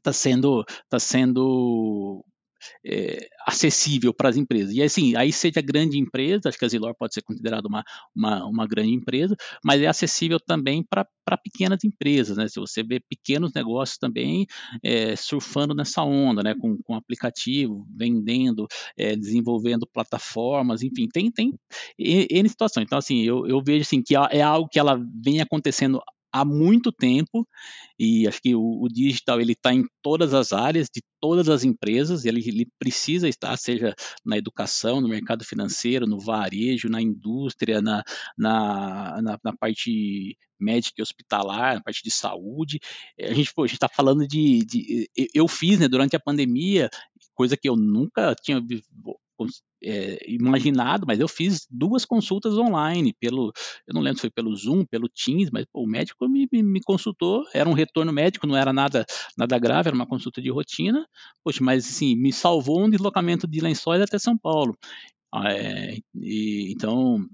tá 0.02 0.12
sendo, 0.12 0.64
tá 0.88 0.98
sendo 0.98 2.24
é, 2.84 3.28
acessível 3.46 4.12
para 4.14 4.28
as 4.28 4.36
empresas. 4.36 4.74
E 4.74 4.82
assim, 4.82 5.16
aí 5.16 5.32
seja 5.32 5.60
grande 5.60 5.98
empresa, 5.98 6.48
acho 6.48 6.58
que 6.58 6.64
a 6.64 6.68
Zilor 6.68 6.94
pode 6.94 7.14
ser 7.14 7.22
considerada 7.22 7.66
uma, 7.68 7.84
uma, 8.14 8.46
uma 8.46 8.66
grande 8.66 8.92
empresa, 8.92 9.36
mas 9.64 9.80
é 9.80 9.86
acessível 9.86 10.38
também 10.38 10.84
para 10.84 11.06
pequenas 11.42 11.84
empresas, 11.84 12.36
né? 12.36 12.48
Se 12.48 12.58
você 12.58 12.82
vê 12.82 13.00
pequenos 13.00 13.52
negócios 13.54 13.98
também 13.98 14.46
é, 14.82 15.16
surfando 15.16 15.74
nessa 15.74 16.02
onda, 16.02 16.42
né? 16.42 16.54
Com, 16.54 16.76
com 16.82 16.94
aplicativo, 16.94 17.86
vendendo, 17.94 18.66
é, 18.96 19.16
desenvolvendo 19.16 19.86
plataformas, 19.86 20.82
enfim, 20.82 21.08
tem, 21.08 21.30
tem 21.30 21.52
N 21.98 22.48
situações. 22.48 22.84
Então, 22.84 22.98
assim, 22.98 23.22
eu, 23.22 23.46
eu 23.46 23.62
vejo 23.64 23.82
assim, 23.82 24.02
que 24.02 24.14
é 24.14 24.42
algo 24.42 24.68
que 24.68 24.78
ela 24.78 25.00
vem 25.22 25.40
acontecendo 25.40 26.00
há 26.32 26.44
muito 26.44 26.90
tempo 26.90 27.46
e 27.98 28.26
acho 28.26 28.40
que 28.40 28.54
o, 28.54 28.82
o 28.82 28.88
digital 28.88 29.40
ele 29.40 29.52
está 29.52 29.72
em 29.72 29.84
todas 30.02 30.34
as 30.34 30.52
áreas 30.52 30.88
de 30.92 31.02
todas 31.20 31.48
as 31.48 31.64
empresas 31.64 32.24
ele, 32.24 32.42
ele, 32.46 32.66
precisa 32.78 33.28
estar 33.28 33.56
seja 33.56 33.94
na 34.24 34.36
educação 34.36 35.00
no 35.00 35.08
mercado 35.08 35.44
financeiro 35.44 36.06
no 36.06 36.18
varejo 36.18 36.88
na 36.88 37.02
indústria 37.02 37.82
na, 37.82 38.02
na, 38.36 39.20
na, 39.22 39.38
na 39.44 39.56
parte 39.56 40.36
médica 40.58 40.94
e 40.98 41.02
hospitalar 41.02 41.74
na 41.74 41.82
parte 41.82 42.02
de 42.04 42.10
saúde. 42.10 42.78
A 43.18 43.34
gente 43.34 43.52
está 43.66 43.88
falando 43.88 44.26
de, 44.26 44.64
de, 44.64 45.10
eu 45.34 45.48
fiz 45.48 45.80
né 45.80 45.88
durante 45.88 46.14
a 46.14 46.20
pandemia 46.20 46.88
coisa 47.34 47.56
que 47.56 47.68
eu 47.68 47.76
nunca 47.76 48.34
tinha 48.40 48.60
é, 49.82 50.18
imaginado, 50.30 51.06
mas 51.06 51.18
eu 51.18 51.28
fiz 51.28 51.66
duas 51.70 52.04
consultas 52.04 52.56
online, 52.56 53.14
pelo, 53.18 53.52
eu 53.86 53.94
não 53.94 54.00
lembro 54.00 54.18
se 54.18 54.22
foi 54.22 54.30
pelo 54.30 54.54
Zoom, 54.54 54.84
pelo 54.84 55.08
Teams, 55.08 55.50
mas 55.50 55.66
pô, 55.72 55.82
o 55.82 55.86
médico 55.86 56.28
me, 56.28 56.48
me, 56.52 56.62
me, 56.62 56.80
consultou, 56.80 57.44
era 57.52 57.68
um 57.68 57.72
retorno 57.72 58.12
médico, 58.12 58.46
não 58.46 58.56
era 58.56 58.72
nada, 58.72 59.04
nada 59.36 59.58
grave, 59.58 59.88
era 59.88 59.96
uma 59.96 60.06
consulta 60.06 60.40
de 60.40 60.50
rotina, 60.50 61.06
poxa, 61.44 61.62
mas 61.62 61.86
assim, 61.86 62.14
me 62.16 62.32
salvou 62.32 62.84
um 62.84 62.90
deslocamento 62.90 63.46
de 63.46 63.60
lençóis 63.60 64.00
até 64.00 64.18
São 64.18 64.36
Paulo. 64.38 64.76
É, 65.46 65.96
e, 66.14 66.72
então, 66.72 67.26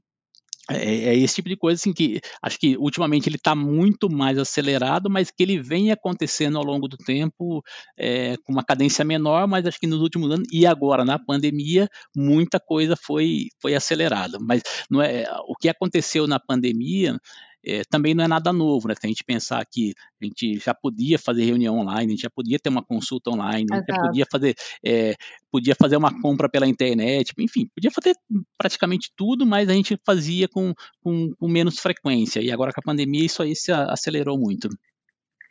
é, 0.70 0.76
é, 0.76 1.16
esse 1.16 1.36
tipo 1.36 1.48
de 1.48 1.56
coisa 1.56 1.80
assim 1.80 1.92
que 1.92 2.20
acho 2.42 2.58
que 2.58 2.76
ultimamente 2.76 3.28
ele 3.28 3.36
está 3.36 3.54
muito 3.54 4.10
mais 4.10 4.38
acelerado, 4.38 5.08
mas 5.08 5.30
que 5.30 5.42
ele 5.42 5.60
vem 5.60 5.90
acontecendo 5.90 6.58
ao 6.58 6.64
longo 6.64 6.86
do 6.86 6.96
tempo 6.96 7.62
é, 7.96 8.36
com 8.44 8.52
uma 8.52 8.64
cadência 8.64 9.04
menor, 9.04 9.46
mas 9.46 9.66
acho 9.66 9.80
que 9.80 9.86
nos 9.86 10.00
últimos 10.00 10.30
anos 10.30 10.46
e 10.52 10.66
agora 10.66 11.04
na 11.04 11.18
pandemia 11.18 11.88
muita 12.14 12.60
coisa 12.60 12.96
foi 12.96 13.48
foi 13.60 13.74
acelerada. 13.74 14.38
Mas 14.40 14.62
não 14.90 15.00
é 15.00 15.24
o 15.46 15.54
que 15.54 15.68
aconteceu 15.68 16.26
na 16.26 16.38
pandemia 16.38 17.18
é, 17.64 17.82
também 17.90 18.14
não 18.14 18.24
é 18.24 18.28
nada 18.28 18.52
novo, 18.52 18.88
né? 18.88 18.94
Se 18.94 19.06
a 19.06 19.08
gente 19.08 19.24
pensar 19.24 19.64
que 19.66 19.92
a 20.20 20.24
gente 20.24 20.58
já 20.58 20.74
podia 20.74 21.18
fazer 21.18 21.44
reunião 21.44 21.78
online, 21.78 22.06
a 22.06 22.10
gente 22.10 22.22
já 22.22 22.30
podia 22.30 22.58
ter 22.58 22.68
uma 22.68 22.84
consulta 22.84 23.30
online, 23.30 23.66
a 23.70 23.76
gente 23.76 23.86
já 23.88 23.96
podia 23.96 24.26
fazer, 24.30 24.54
é, 24.84 25.14
podia 25.50 25.74
fazer 25.74 25.96
uma 25.96 26.20
compra 26.20 26.48
pela 26.48 26.66
internet, 26.66 27.32
enfim, 27.38 27.68
podia 27.74 27.90
fazer 27.90 28.14
praticamente 28.56 29.10
tudo, 29.16 29.46
mas 29.46 29.68
a 29.68 29.72
gente 29.72 29.98
fazia 30.04 30.48
com, 30.48 30.72
com, 31.02 31.32
com 31.34 31.48
menos 31.48 31.78
frequência. 31.78 32.40
E 32.40 32.50
agora 32.50 32.72
com 32.72 32.80
a 32.80 32.84
pandemia 32.84 33.24
isso 33.24 33.42
aí 33.42 33.54
se 33.54 33.72
acelerou 33.72 34.38
muito. 34.38 34.68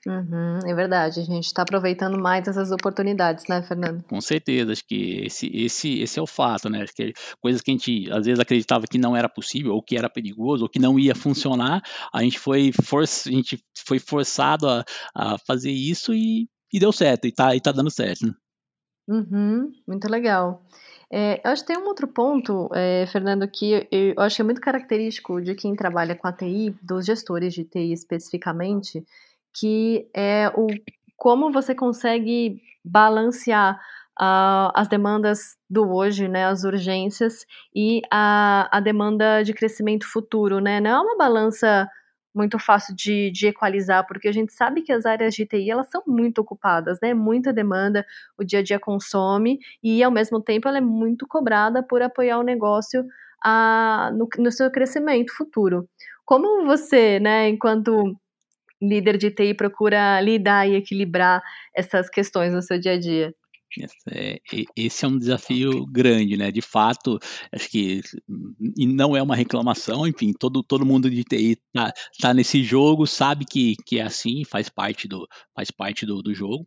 Uhum, 0.08 0.60
é 0.66 0.74
verdade, 0.74 1.20
a 1.20 1.24
gente 1.24 1.48
está 1.48 1.64
aproveitando 1.64 2.18
mais 2.18 2.48
essas 2.48 2.72
oportunidades, 2.72 3.46
né, 3.50 3.62
Fernando? 3.62 4.02
Com 4.04 4.22
certeza, 4.22 4.72
acho 4.72 4.88
que 4.88 5.26
esse, 5.26 5.48
esse, 5.54 6.00
esse 6.00 6.18
é 6.18 6.22
o 6.22 6.26
fato, 6.26 6.70
né? 6.70 6.84
Acho 6.84 6.94
que 6.94 7.12
coisas 7.42 7.62
que 7.62 7.72
a 7.72 7.74
gente 7.74 8.10
às 8.10 8.26
vezes 8.26 8.40
acreditava 8.40 8.88
que 8.88 8.98
não 8.98 9.18
era 9.18 9.28
possível, 9.28 9.74
ou 9.74 9.84
que 9.84 9.98
era 9.98 10.10
perigoso, 10.10 10.64
ou 10.64 10.70
que 10.70 10.80
não 10.80 10.98
ia 10.98 11.14
funcionar, 11.14 11.82
a 12.14 12.24
gente 12.24 12.40
foi, 12.40 12.72
for, 12.72 13.04
a 13.04 13.30
gente 13.30 13.62
foi 13.86 14.00
forçado 14.00 14.70
a, 14.70 14.86
a 15.14 15.38
fazer 15.40 15.72
isso 15.72 16.14
e, 16.14 16.48
e 16.72 16.80
deu 16.80 16.94
certo, 16.94 17.26
e 17.26 17.30
está 17.30 17.54
e 17.54 17.60
tá 17.60 17.74
dando 17.74 17.92
certo. 17.92 18.28
Né? 18.28 18.34
Uhum, 19.10 19.74
muito 19.86 20.10
legal. 20.10 20.64
É, 21.12 21.42
eu 21.46 21.52
acho 21.52 21.64
que 21.66 21.74
tem 21.74 21.78
um 21.78 21.88
outro 21.88 22.08
ponto, 22.08 22.70
é, 22.74 23.06
Fernando, 23.08 23.46
que 23.46 23.72
eu, 23.72 23.88
eu 23.92 24.14
acho 24.24 24.38
que 24.38 24.42
é 24.42 24.46
muito 24.46 24.62
característico 24.62 25.42
de 25.42 25.54
quem 25.54 25.76
trabalha 25.76 26.16
com 26.16 26.30
a 26.30 26.34
TI, 26.34 26.74
dos 26.82 27.06
gestores 27.06 27.54
de 27.54 27.66
TI 27.66 27.92
especificamente, 27.92 29.06
que 29.60 30.10
é 30.16 30.52
o 30.56 30.68
como 31.16 31.52
você 31.52 31.74
consegue 31.74 32.62
balancear 32.86 33.76
uh, 34.20 34.72
as 34.74 34.88
demandas 34.88 35.58
do 35.70 35.90
hoje, 35.90 36.28
né, 36.28 36.46
as 36.46 36.64
urgências 36.64 37.46
e 37.76 38.02
a, 38.12 38.70
a 38.72 38.80
demanda 38.80 39.44
de 39.44 39.54
crescimento 39.54 40.06
futuro, 40.08 40.60
né? 40.60 40.80
Não 40.80 40.92
é 40.92 41.00
uma 41.02 41.18
balança 41.18 41.90
muito 42.34 42.60
fácil 42.60 42.96
de, 42.96 43.32
de 43.32 43.48
equalizar, 43.48 44.06
porque 44.06 44.28
a 44.28 44.32
gente 44.32 44.54
sabe 44.54 44.84
que 44.84 44.92
as 44.92 45.08
áreas 45.08 45.34
de 45.34 45.46
TI 45.46 45.72
elas 45.72 45.90
são 45.90 46.04
muito 46.06 46.40
ocupadas, 46.40 47.00
né? 47.02 47.14
Muita 47.14 47.52
demanda, 47.52 48.06
o 48.38 48.44
dia 48.44 48.60
a 48.60 48.64
dia 48.64 48.80
consome 48.80 49.58
e 49.84 50.04
ao 50.04 50.12
mesmo 50.12 50.40
tempo 50.42 50.68
ela 50.68 50.78
é 50.78 50.82
muito 50.82 51.28
cobrada 51.28 51.82
por 51.82 52.02
apoiar 52.02 52.38
o 52.38 52.44
negócio 52.44 53.04
a, 53.44 54.12
no, 54.14 54.28
no 54.38 54.52
seu 54.52 54.70
crescimento 54.72 55.36
futuro. 55.36 55.90
Como 56.26 56.66
você, 56.66 57.20
né, 57.20 57.50
enquanto 57.50 58.16
líder 58.82 59.18
de 59.18 59.32
TI 59.32 59.54
procura 59.54 60.20
lidar 60.22 60.68
e 60.68 60.76
equilibrar 60.76 61.42
essas 61.76 62.10
questões 62.10 62.54
no 62.54 62.62
seu 62.62 62.80
dia 62.80 62.94
a 62.94 63.00
dia? 63.00 63.34
É, 64.12 64.40
esse 64.76 65.06
é 65.06 65.08
um 65.08 65.18
desafio 65.18 65.86
grande, 65.86 66.38
né? 66.38 66.52
De 66.52 66.62
fato, 66.62 67.20
acho 67.54 67.70
que 67.70 68.02
e 68.78 68.88
não 68.88 69.16
é 69.16 69.22
uma 69.22 69.36
reclamação, 69.36 70.08
enfim, 70.08 70.32
todo, 70.38 70.64
todo 70.64 70.86
mundo 70.86 71.10
de 71.10 71.24
TI 71.24 71.58
tá, 71.74 71.92
tá 72.20 72.34
nesse 72.34 72.64
jogo, 72.64 73.06
sabe 73.06 73.46
que, 73.46 73.76
que 73.86 74.00
é 74.00 74.04
assim, 74.04 74.44
faz 74.46 74.70
parte 74.70 75.08
do, 75.08 75.28
faz 75.56 75.70
parte 75.70 76.06
do, 76.06 76.22
do 76.22 76.34
jogo. 76.34 76.66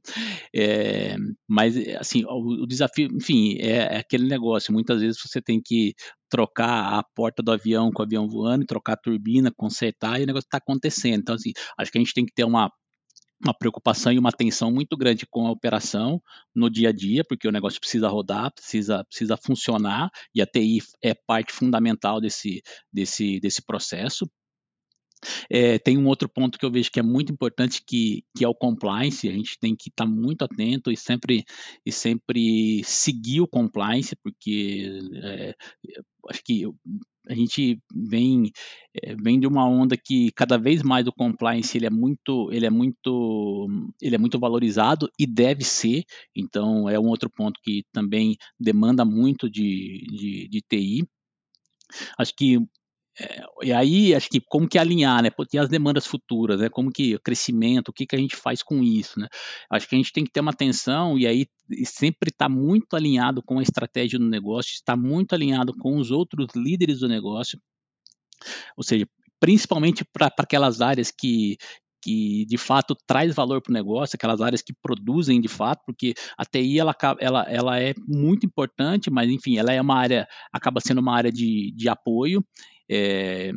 É, 0.54 1.16
mas, 1.48 1.76
assim, 1.98 2.24
o, 2.24 2.62
o, 2.62 2.66
desafio, 2.66 3.08
enfim, 3.12 3.56
é, 3.58 3.96
é 3.96 3.98
aquele 3.98 4.28
negócio. 4.28 4.72
Muitas 4.72 5.00
vezes 5.00 5.20
você 5.20 5.40
tem 5.40 5.60
que 5.64 5.94
trocar 6.28 6.98
a 6.98 7.02
porta 7.14 7.42
do 7.42 7.50
avião 7.50 7.90
com 7.90 8.02
o 8.02 8.06
avião 8.06 8.28
voando, 8.28 8.64
trocar 8.64 8.92
a 8.94 8.96
turbina, 8.96 9.52
consertar, 9.56 10.20
e 10.20 10.24
o 10.24 10.26
negócio 10.26 10.46
está 10.46 10.58
acontecendo. 10.58 11.20
Então, 11.20 11.34
assim, 11.34 11.52
acho 11.78 11.90
que 11.90 11.98
a 11.98 12.00
gente 12.00 12.14
tem 12.14 12.24
que 12.24 12.32
ter 12.32 12.44
uma 12.44 12.70
uma 13.42 13.54
preocupação 13.54 14.12
e 14.12 14.18
uma 14.18 14.28
atenção 14.28 14.70
muito 14.70 14.96
grande 14.96 15.26
com 15.26 15.46
a 15.46 15.50
operação 15.50 16.22
no 16.54 16.68
dia 16.68 16.90
a 16.90 16.92
dia, 16.92 17.24
porque 17.24 17.48
o 17.48 17.52
negócio 17.52 17.80
precisa 17.80 18.08
rodar, 18.08 18.52
precisa, 18.52 19.04
precisa 19.04 19.36
funcionar, 19.36 20.10
e 20.34 20.42
a 20.42 20.46
TI 20.46 20.82
é 21.02 21.14
parte 21.14 21.52
fundamental 21.52 22.20
desse, 22.20 22.62
desse, 22.92 23.40
desse 23.40 23.62
processo. 23.64 24.30
É, 25.50 25.78
tem 25.78 25.98
um 25.98 26.06
outro 26.06 26.28
ponto 26.28 26.58
que 26.58 26.64
eu 26.64 26.70
vejo 26.70 26.90
que 26.90 26.98
é 27.00 27.02
muito 27.02 27.32
importante, 27.32 27.82
que, 27.86 28.24
que 28.36 28.44
é 28.44 28.48
o 28.48 28.54
compliance. 28.54 29.28
A 29.28 29.32
gente 29.32 29.58
tem 29.58 29.76
que 29.76 29.90
estar 29.90 30.04
tá 30.04 30.10
muito 30.10 30.42
atento 30.42 30.90
e 30.90 30.96
sempre, 30.96 31.44
e 31.84 31.92
sempre 31.92 32.82
seguir 32.84 33.40
o 33.40 33.48
compliance, 33.48 34.16
porque 34.16 34.98
é, 35.22 35.54
acho 36.28 36.42
que 36.42 36.64
a 37.28 37.34
gente 37.34 37.80
vem, 37.94 38.50
eh, 38.94 39.14
vem 39.16 39.38
de 39.38 39.46
uma 39.46 39.66
onda 39.66 39.96
que 39.96 40.30
cada 40.32 40.56
vez 40.58 40.82
mais 40.82 41.06
o 41.06 41.12
compliance 41.12 41.76
ele 41.76 41.86
é 41.86 41.90
muito 41.90 42.50
ele 42.52 42.66
é 42.66 42.70
muito 42.70 43.68
ele 44.00 44.14
é 44.16 44.18
muito 44.18 44.38
valorizado 44.38 45.08
e 45.18 45.26
deve 45.26 45.64
ser. 45.64 46.04
Então 46.34 46.88
é 46.88 46.98
um 46.98 47.06
outro 47.08 47.30
ponto 47.30 47.60
que 47.62 47.84
também 47.92 48.36
demanda 48.58 49.04
muito 49.04 49.50
de, 49.50 50.04
de, 50.12 50.48
de 50.48 50.60
TI 50.68 51.08
acho 52.18 52.34
que 52.34 52.58
é, 53.18 53.42
e 53.62 53.72
aí, 53.72 54.14
acho 54.14 54.28
que 54.28 54.40
como 54.40 54.68
que 54.68 54.78
alinhar, 54.78 55.22
né? 55.22 55.30
Tem 55.50 55.60
as 55.60 55.68
demandas 55.68 56.06
futuras, 56.06 56.60
né? 56.60 56.68
Como 56.68 56.90
que 56.92 57.14
o 57.14 57.20
crescimento, 57.20 57.88
o 57.88 57.92
que, 57.92 58.06
que 58.06 58.16
a 58.16 58.18
gente 58.18 58.36
faz 58.36 58.62
com 58.62 58.82
isso, 58.82 59.18
né? 59.18 59.28
Acho 59.70 59.88
que 59.88 59.94
a 59.94 59.98
gente 59.98 60.12
tem 60.12 60.24
que 60.24 60.30
ter 60.30 60.40
uma 60.40 60.52
atenção 60.52 61.18
e 61.18 61.26
aí 61.26 61.46
sempre 61.84 62.30
estar 62.30 62.46
tá 62.46 62.48
muito 62.48 62.94
alinhado 62.94 63.42
com 63.42 63.58
a 63.58 63.62
estratégia 63.62 64.18
do 64.18 64.28
negócio, 64.28 64.72
estar 64.72 64.96
muito 64.96 65.34
alinhado 65.34 65.72
com 65.76 65.96
os 65.96 66.10
outros 66.10 66.48
líderes 66.54 67.00
do 67.00 67.08
negócio, 67.08 67.60
ou 68.76 68.82
seja, 68.82 69.06
principalmente 69.38 70.04
para 70.04 70.32
aquelas 70.38 70.80
áreas 70.80 71.10
que, 71.10 71.56
que 72.02 72.44
de 72.46 72.56
fato 72.56 72.96
traz 73.06 73.34
valor 73.34 73.60
para 73.62 73.70
o 73.70 73.74
negócio, 73.74 74.16
aquelas 74.16 74.40
áreas 74.40 74.62
que 74.62 74.72
produzem 74.72 75.40
de 75.40 75.48
fato, 75.48 75.82
porque 75.86 76.14
a 76.36 76.44
TI 76.44 76.78
ela, 76.78 76.94
ela, 77.18 77.42
ela 77.48 77.80
é 77.80 77.94
muito 78.08 78.46
importante, 78.46 79.10
mas 79.10 79.30
enfim, 79.30 79.58
ela 79.58 79.72
é 79.72 79.80
uma 79.80 79.96
área, 79.96 80.26
acaba 80.52 80.80
sendo 80.80 81.00
uma 81.00 81.14
área 81.14 81.30
de, 81.30 81.72
de 81.76 81.88
apoio, 81.88 82.44
é, 82.90 83.52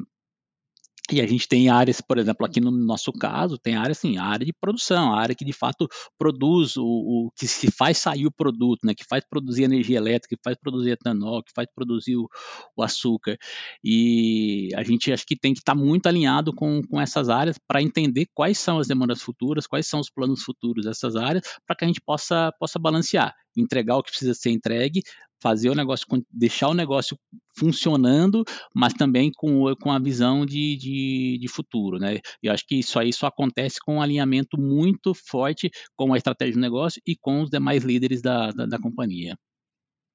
e 1.11 1.19
a 1.19 1.27
gente 1.27 1.49
tem 1.49 1.69
áreas, 1.69 1.99
por 1.99 2.17
exemplo, 2.17 2.45
aqui 2.45 2.61
no 2.61 2.71
nosso 2.71 3.11
caso, 3.11 3.57
tem 3.57 3.75
área 3.75 3.91
assim, 3.91 4.17
área 4.17 4.45
de 4.45 4.53
produção, 4.53 5.13
a 5.13 5.19
área 5.19 5.35
que 5.35 5.43
de 5.43 5.51
fato 5.51 5.87
produz 6.17 6.77
o, 6.77 6.85
o, 6.85 7.31
que 7.35 7.45
se 7.45 7.69
faz 7.69 7.97
sair 7.97 8.25
o 8.25 8.31
produto, 8.31 8.79
né, 8.85 8.95
que 8.95 9.03
faz 9.03 9.21
produzir 9.29 9.63
energia 9.63 9.97
elétrica, 9.97 10.37
que 10.37 10.41
faz 10.41 10.57
produzir 10.57 10.91
etanol, 10.91 11.43
que 11.43 11.51
faz 11.53 11.67
produzir 11.75 12.15
o, 12.15 12.29
o 12.77 12.81
açúcar. 12.81 13.37
E 13.83 14.69
a 14.75 14.83
gente 14.83 15.11
acho 15.11 15.25
que 15.25 15.35
tem 15.35 15.53
que 15.53 15.59
estar 15.59 15.75
tá 15.75 15.79
muito 15.79 16.07
alinhado 16.07 16.53
com, 16.53 16.81
com 16.81 17.01
essas 17.01 17.27
áreas 17.27 17.57
para 17.67 17.81
entender 17.81 18.27
quais 18.33 18.57
são 18.57 18.79
as 18.79 18.87
demandas 18.87 19.21
futuras, 19.21 19.67
quais 19.67 19.87
são 19.87 19.99
os 19.99 20.09
planos 20.09 20.41
futuros 20.41 20.85
dessas 20.85 21.17
áreas, 21.17 21.43
para 21.67 21.75
que 21.75 21.83
a 21.83 21.87
gente 21.87 22.01
possa, 22.01 22.49
possa 22.57 22.79
balancear, 22.79 23.35
entregar 23.57 23.97
o 23.97 24.03
que 24.03 24.11
precisa 24.11 24.33
ser 24.33 24.51
entregue, 24.51 25.01
fazer 25.43 25.69
o 25.69 25.75
negócio, 25.75 26.07
deixar 26.31 26.69
o 26.69 26.73
negócio 26.73 27.19
funcionando, 27.55 28.45
mas 28.73 28.93
também 28.93 29.29
com, 29.35 29.75
com 29.75 29.91
a 29.91 29.99
visão 29.99 30.45
de, 30.45 30.77
de, 30.77 31.37
de 31.37 31.47
futuro, 31.49 31.99
né? 31.99 32.19
Eu 32.41 32.53
acho 32.53 32.65
que 32.65 32.79
isso 32.79 32.97
aí 32.97 33.11
só 33.11 33.27
acontece 33.27 33.77
com 33.85 33.95
um 33.95 34.01
alinhamento 34.01 34.57
muito 34.57 35.13
forte 35.13 35.69
com 35.97 36.13
a 36.13 36.17
estratégia 36.17 36.53
do 36.53 36.61
negócio 36.61 37.01
e 37.05 37.13
com 37.17 37.41
os 37.41 37.49
demais 37.49 37.83
líderes 37.83 38.21
da, 38.21 38.51
da, 38.51 38.65
da 38.65 38.79
companhia. 38.79 39.37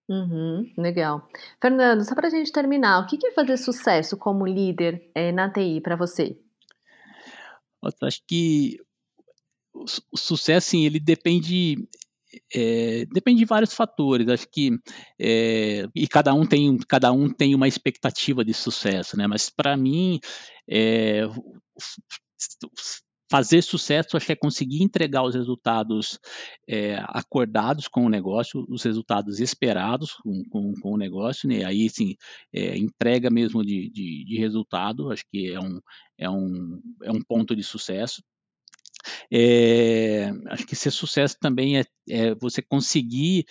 Uhum, 0.09 0.73
legal. 0.79 1.29
Fernando, 1.61 2.03
só 2.03 2.15
para 2.15 2.29
a 2.29 2.31
gente 2.31 2.51
terminar, 2.51 3.01
o 3.01 3.07
que 3.07 3.27
é 3.27 3.33
fazer 3.33 3.59
sucesso 3.59 4.17
como 4.17 4.47
líder 4.47 5.11
é, 5.15 5.31
na 5.31 5.53
TI 5.53 5.83
para 5.83 5.97
você? 5.97 6.39
Eu 7.83 8.09
acho 8.09 8.23
que 8.27 8.79
o, 9.75 9.85
o 10.11 10.17
sucesso, 10.17 10.71
sim, 10.71 10.87
ele 10.87 10.99
depende 10.99 11.77
é, 12.55 13.07
depende 13.07 13.41
de 13.41 13.45
vários 13.45 13.73
fatores, 13.73 14.29
acho 14.29 14.49
que 14.51 14.71
é, 15.19 15.87
e 15.95 16.07
cada 16.07 16.35
um 16.35 16.47
tem 16.47 16.77
cada 16.79 17.11
um 17.13 17.33
tem 17.33 17.55
uma 17.55 17.69
expectativa 17.69 18.45
de 18.45 18.53
sucesso, 18.53 19.17
né? 19.17 19.27
Mas 19.27 19.49
para 19.49 19.77
mim 19.77 20.21
é, 20.69 21.23
fazer 23.31 23.63
sucesso 23.63 24.17
acho 24.17 24.27
que 24.27 24.33
é 24.33 24.37
conseguir 24.37 24.83
entregar 24.83 25.23
os 25.23 25.35
resultados 25.35 26.19
acordados 27.09 27.89
com 27.89 28.05
o 28.05 28.11
negócio, 28.11 28.67
os 28.69 28.83
resultados 28.83 29.41
esperados 29.41 30.15
com, 30.15 30.43
com, 30.51 30.75
com 30.81 30.93
o 30.93 30.99
negócio, 30.99 31.49
né? 31.49 31.65
Aí 31.65 31.89
sim 31.89 32.15
entrega 32.53 33.31
mesmo 33.31 33.65
de, 33.65 33.91
de, 33.91 34.25
de 34.25 34.39
resultado, 34.39 35.11
acho 35.11 35.25
que 35.31 35.53
é 35.53 35.61
um 35.61 35.81
é 36.19 36.29
um, 36.29 36.81
é 37.05 37.13
um 37.13 37.23
ponto 37.23 37.55
de 37.57 37.63
sucesso. 37.63 38.23
É, 39.31 40.31
acho 40.49 40.67
que 40.67 40.75
ser 40.75 40.91
sucesso 40.91 41.37
também 41.41 41.79
é, 41.79 41.85
é 42.11 42.35
você 42.35 42.63
conseguir 42.63 43.45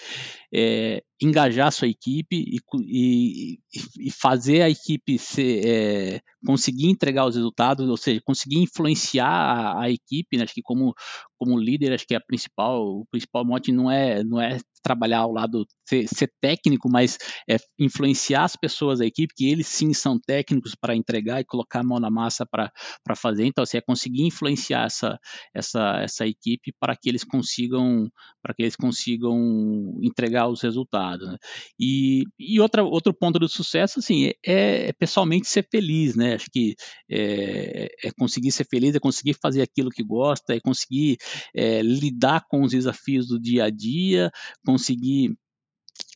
é, 0.53 1.03
engajar 1.21 1.67
a 1.67 1.71
sua 1.71 1.87
equipe 1.87 2.35
e, 2.35 2.59
e, 2.85 3.59
e 3.99 4.11
fazer 4.11 4.61
a 4.61 4.69
equipe 4.69 5.17
ser, 5.17 5.65
é, 5.65 6.21
conseguir 6.45 6.87
entregar 6.87 7.25
os 7.25 7.35
resultados, 7.35 7.89
ou 7.89 7.97
seja, 7.97 8.21
conseguir 8.23 8.59
influenciar 8.59 9.27
a, 9.27 9.83
a 9.83 9.89
equipe. 9.89 10.37
Né? 10.37 10.43
Acho 10.43 10.53
que 10.53 10.61
como, 10.61 10.93
como 11.37 11.59
líder, 11.59 11.93
acho 11.93 12.05
que 12.05 12.15
a 12.15 12.21
principal, 12.21 12.81
o 12.81 13.05
principal 13.09 13.43
mote 13.43 13.71
não 13.71 13.91
é, 13.91 14.23
não 14.23 14.39
é 14.39 14.59
trabalhar 14.83 15.19
ao 15.19 15.31
lado, 15.33 15.65
ser, 15.85 16.07
ser, 16.07 16.31
técnico, 16.39 16.89
mas 16.89 17.17
é 17.49 17.57
influenciar 17.77 18.43
as 18.43 18.55
pessoas 18.55 18.99
da 18.99 19.05
equipe, 19.05 19.33
que 19.35 19.49
eles 19.49 19.67
sim 19.67 19.93
são 19.93 20.17
técnicos 20.19 20.75
para 20.75 20.95
entregar 20.95 21.41
e 21.41 21.45
colocar 21.45 21.81
a 21.81 21.83
mão 21.83 21.99
na 21.99 22.09
massa 22.09 22.45
para 22.45 22.71
fazer. 23.15 23.45
Então, 23.45 23.63
assim, 23.63 23.77
é 23.77 23.81
conseguir 23.81 24.23
influenciar 24.25 24.85
essa, 24.85 25.19
essa, 25.53 25.99
essa 26.01 26.27
equipe 26.27 26.73
para 26.79 26.95
que 26.95 27.09
eles 27.09 27.23
consigam 27.23 28.07
para 28.47 28.55
que 28.55 28.63
eles 28.63 28.77
consigam 28.77 29.99
entregar 30.01 30.47
os 30.47 30.61
resultados. 30.61 31.27
Né? 31.27 31.37
E, 31.77 32.23
e 32.39 32.61
outra, 32.61 32.81
outro 32.81 33.13
ponto 33.13 33.37
do 33.37 33.49
sucesso, 33.49 33.99
assim, 33.99 34.27
é, 34.45 34.87
é 34.87 34.93
pessoalmente 34.93 35.47
ser 35.47 35.67
feliz, 35.69 36.15
né? 36.15 36.35
Acho 36.35 36.49
que 36.49 36.75
é, 37.11 37.89
é, 38.05 38.11
conseguir 38.17 38.51
ser 38.53 38.65
feliz, 38.65 38.95
é 38.95 38.99
conseguir 38.99 39.33
fazer 39.33 39.61
aquilo 39.61 39.89
que 39.89 40.01
gosta, 40.01 40.55
é 40.55 40.61
conseguir 40.61 41.17
é, 41.53 41.81
lidar 41.81 42.45
com 42.47 42.61
os 42.61 42.71
desafios 42.71 43.27
do 43.27 43.37
dia 43.37 43.65
a 43.65 43.69
dia, 43.69 44.31
conseguir 44.65 45.35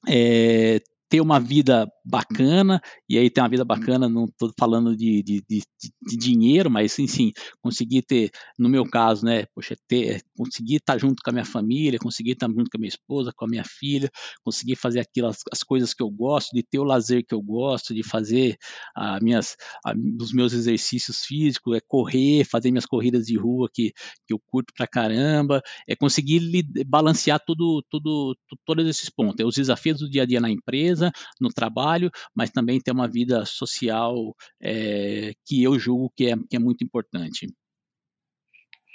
é, 0.07 0.79
ter 1.09 1.19
uma 1.19 1.37
vida 1.37 1.85
bacana, 2.03 2.81
e 3.07 3.17
aí 3.17 3.29
ter 3.29 3.41
uma 3.41 3.49
vida 3.49 3.63
bacana, 3.63 4.09
não 4.09 4.25
estou 4.25 4.51
falando 4.59 4.95
de, 4.95 5.21
de, 5.21 5.43
de, 5.47 5.61
de, 6.01 6.17
dinheiro, 6.17 6.69
mas 6.69 6.93
sim, 6.93 7.31
conseguir 7.61 8.01
ter, 8.01 8.31
no 8.57 8.69
meu 8.69 8.83
caso, 8.85 9.25
né, 9.25 9.45
poxa, 9.53 9.75
ter, 9.87 10.21
conseguir 10.35 10.77
estar 10.77 10.97
junto 10.97 11.21
com 11.23 11.29
a 11.29 11.33
minha 11.33 11.45
família, 11.45 11.99
conseguir 11.99 12.31
estar 12.31 12.47
junto 12.47 12.69
com 12.69 12.77
a 12.77 12.79
minha 12.79 12.89
esposa, 12.89 13.31
com 13.35 13.45
a 13.45 13.47
minha 13.47 13.63
filha, 13.63 14.09
conseguir 14.43 14.75
fazer 14.75 14.99
aquelas 14.99 15.37
as 15.51 15.63
coisas 15.63 15.93
que 15.93 16.01
eu 16.01 16.09
gosto, 16.09 16.51
de 16.53 16.63
ter 16.63 16.79
o 16.79 16.83
lazer 16.83 17.23
que 17.25 17.35
eu 17.35 17.41
gosto, 17.41 17.93
de 17.93 18.03
fazer 18.03 18.57
a 18.95 19.19
minhas, 19.21 19.55
a, 19.85 19.93
os 20.19 20.33
meus 20.33 20.53
exercícios 20.53 21.23
físicos, 21.23 21.75
é 21.75 21.79
correr, 21.87 22.45
fazer 22.45 22.71
minhas 22.71 22.85
corridas 22.85 23.25
de 23.25 23.37
rua 23.37 23.69
que, 23.71 23.91
que 24.27 24.33
eu 24.33 24.39
curto 24.47 24.73
pra 24.75 24.87
caramba, 24.87 25.61
é 25.87 25.95
conseguir 25.95 26.41
balancear 26.87 27.39
tudo, 27.45 27.83
tudo, 27.89 28.35
todos 28.65 28.87
esses 28.87 29.09
pontos, 29.09 29.39
é 29.39 29.45
os 29.45 29.55
desafios 29.55 29.99
do 29.99 30.09
dia 30.09 30.23
a 30.23 30.25
dia 30.25 30.39
na 30.39 30.49
empresa, 30.49 31.11
no 31.39 31.49
trabalho, 31.49 32.00
mas 32.33 32.49
também 32.49 32.79
ter 32.79 32.91
uma 32.91 33.07
vida 33.07 33.45
social 33.45 34.35
é, 34.61 35.33
que 35.45 35.63
eu 35.63 35.77
julgo 35.77 36.11
que 36.15 36.27
é, 36.27 36.35
que 36.49 36.55
é 36.55 36.59
muito 36.59 36.83
importante. 36.83 37.47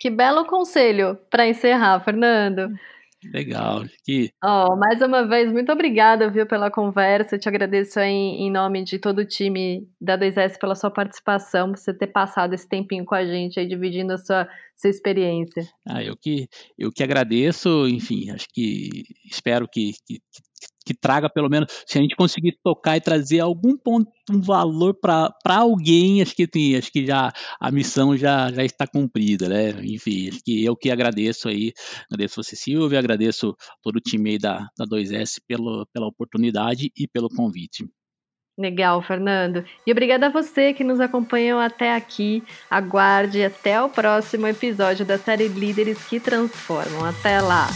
Que 0.00 0.10
belo 0.10 0.46
conselho 0.46 1.16
para 1.30 1.48
encerrar, 1.48 2.00
Fernando. 2.00 2.68
Legal. 3.32 3.84
Que... 4.04 4.30
Oh, 4.44 4.76
mais 4.76 5.00
uma 5.00 5.26
vez, 5.26 5.50
muito 5.50 5.72
obrigada, 5.72 6.30
viu, 6.30 6.46
pela 6.46 6.70
conversa. 6.70 7.34
Eu 7.34 7.40
te 7.40 7.48
agradeço 7.48 7.98
aí 7.98 8.12
em 8.12 8.50
nome 8.50 8.84
de 8.84 8.98
todo 8.98 9.20
o 9.20 9.26
time 9.26 9.88
da 10.00 10.18
2S 10.18 10.58
pela 10.58 10.74
sua 10.74 10.90
participação, 10.90 11.70
por 11.70 11.78
você 11.78 11.94
ter 11.94 12.08
passado 12.08 12.54
esse 12.54 12.68
tempinho 12.68 13.04
com 13.04 13.14
a 13.14 13.24
gente 13.24 13.58
aí, 13.58 13.66
dividindo 13.66 14.12
a 14.12 14.18
sua, 14.18 14.48
sua 14.76 14.90
experiência. 14.90 15.66
Ah, 15.88 16.02
eu 16.02 16.16
que, 16.16 16.46
eu 16.78 16.92
que 16.92 17.02
agradeço, 17.02 17.88
enfim, 17.88 18.30
acho 18.30 18.46
que 18.52 19.04
espero 19.24 19.66
que, 19.66 19.92
que, 20.06 20.20
que 20.86 20.94
traga 20.94 21.28
pelo 21.28 21.48
menos, 21.50 21.66
se 21.84 21.98
a 21.98 22.02
gente 22.02 22.14
conseguir 22.14 22.56
tocar 22.62 22.96
e 22.96 23.00
trazer 23.00 23.40
algum 23.40 23.76
ponto, 23.76 24.08
um 24.30 24.40
valor 24.40 24.94
para 24.94 25.34
alguém, 25.44 26.22
acho 26.22 26.34
que 26.34 26.46
tem, 26.46 26.76
acho 26.76 26.92
que 26.92 27.04
já 27.04 27.32
a 27.60 27.70
missão 27.72 28.16
já, 28.16 28.52
já 28.52 28.64
está 28.64 28.86
cumprida, 28.86 29.48
né? 29.48 29.70
Enfim, 29.82 30.28
acho 30.28 30.40
que 30.44 30.64
eu 30.64 30.76
que 30.76 30.90
agradeço 30.90 31.48
aí, 31.48 31.72
agradeço 32.10 32.42
você, 32.42 32.54
Silvia, 32.54 33.00
agradeço 33.00 33.56
todo 33.82 33.96
o 33.96 34.00
time 34.00 34.30
aí 34.30 34.38
da, 34.38 34.68
da 34.78 34.86
2S 34.86 35.40
pelo, 35.46 35.86
pela 35.92 36.06
oportunidade 36.06 36.92
e 36.96 37.08
pelo 37.08 37.28
convite. 37.28 37.84
Legal, 38.58 39.02
Fernando. 39.02 39.64
E 39.86 39.92
obrigada 39.92 40.26
a 40.26 40.30
você 40.30 40.72
que 40.72 40.82
nos 40.82 40.98
acompanhou 40.98 41.60
até 41.60 41.94
aqui. 41.94 42.42
Aguarde 42.70 43.44
até 43.44 43.82
o 43.82 43.88
próximo 43.88 44.46
episódio 44.46 45.04
da 45.04 45.18
série 45.18 45.48
Líderes 45.48 46.02
que 46.06 46.18
Transformam. 46.18 47.04
Até 47.04 47.38
lá! 47.40 47.66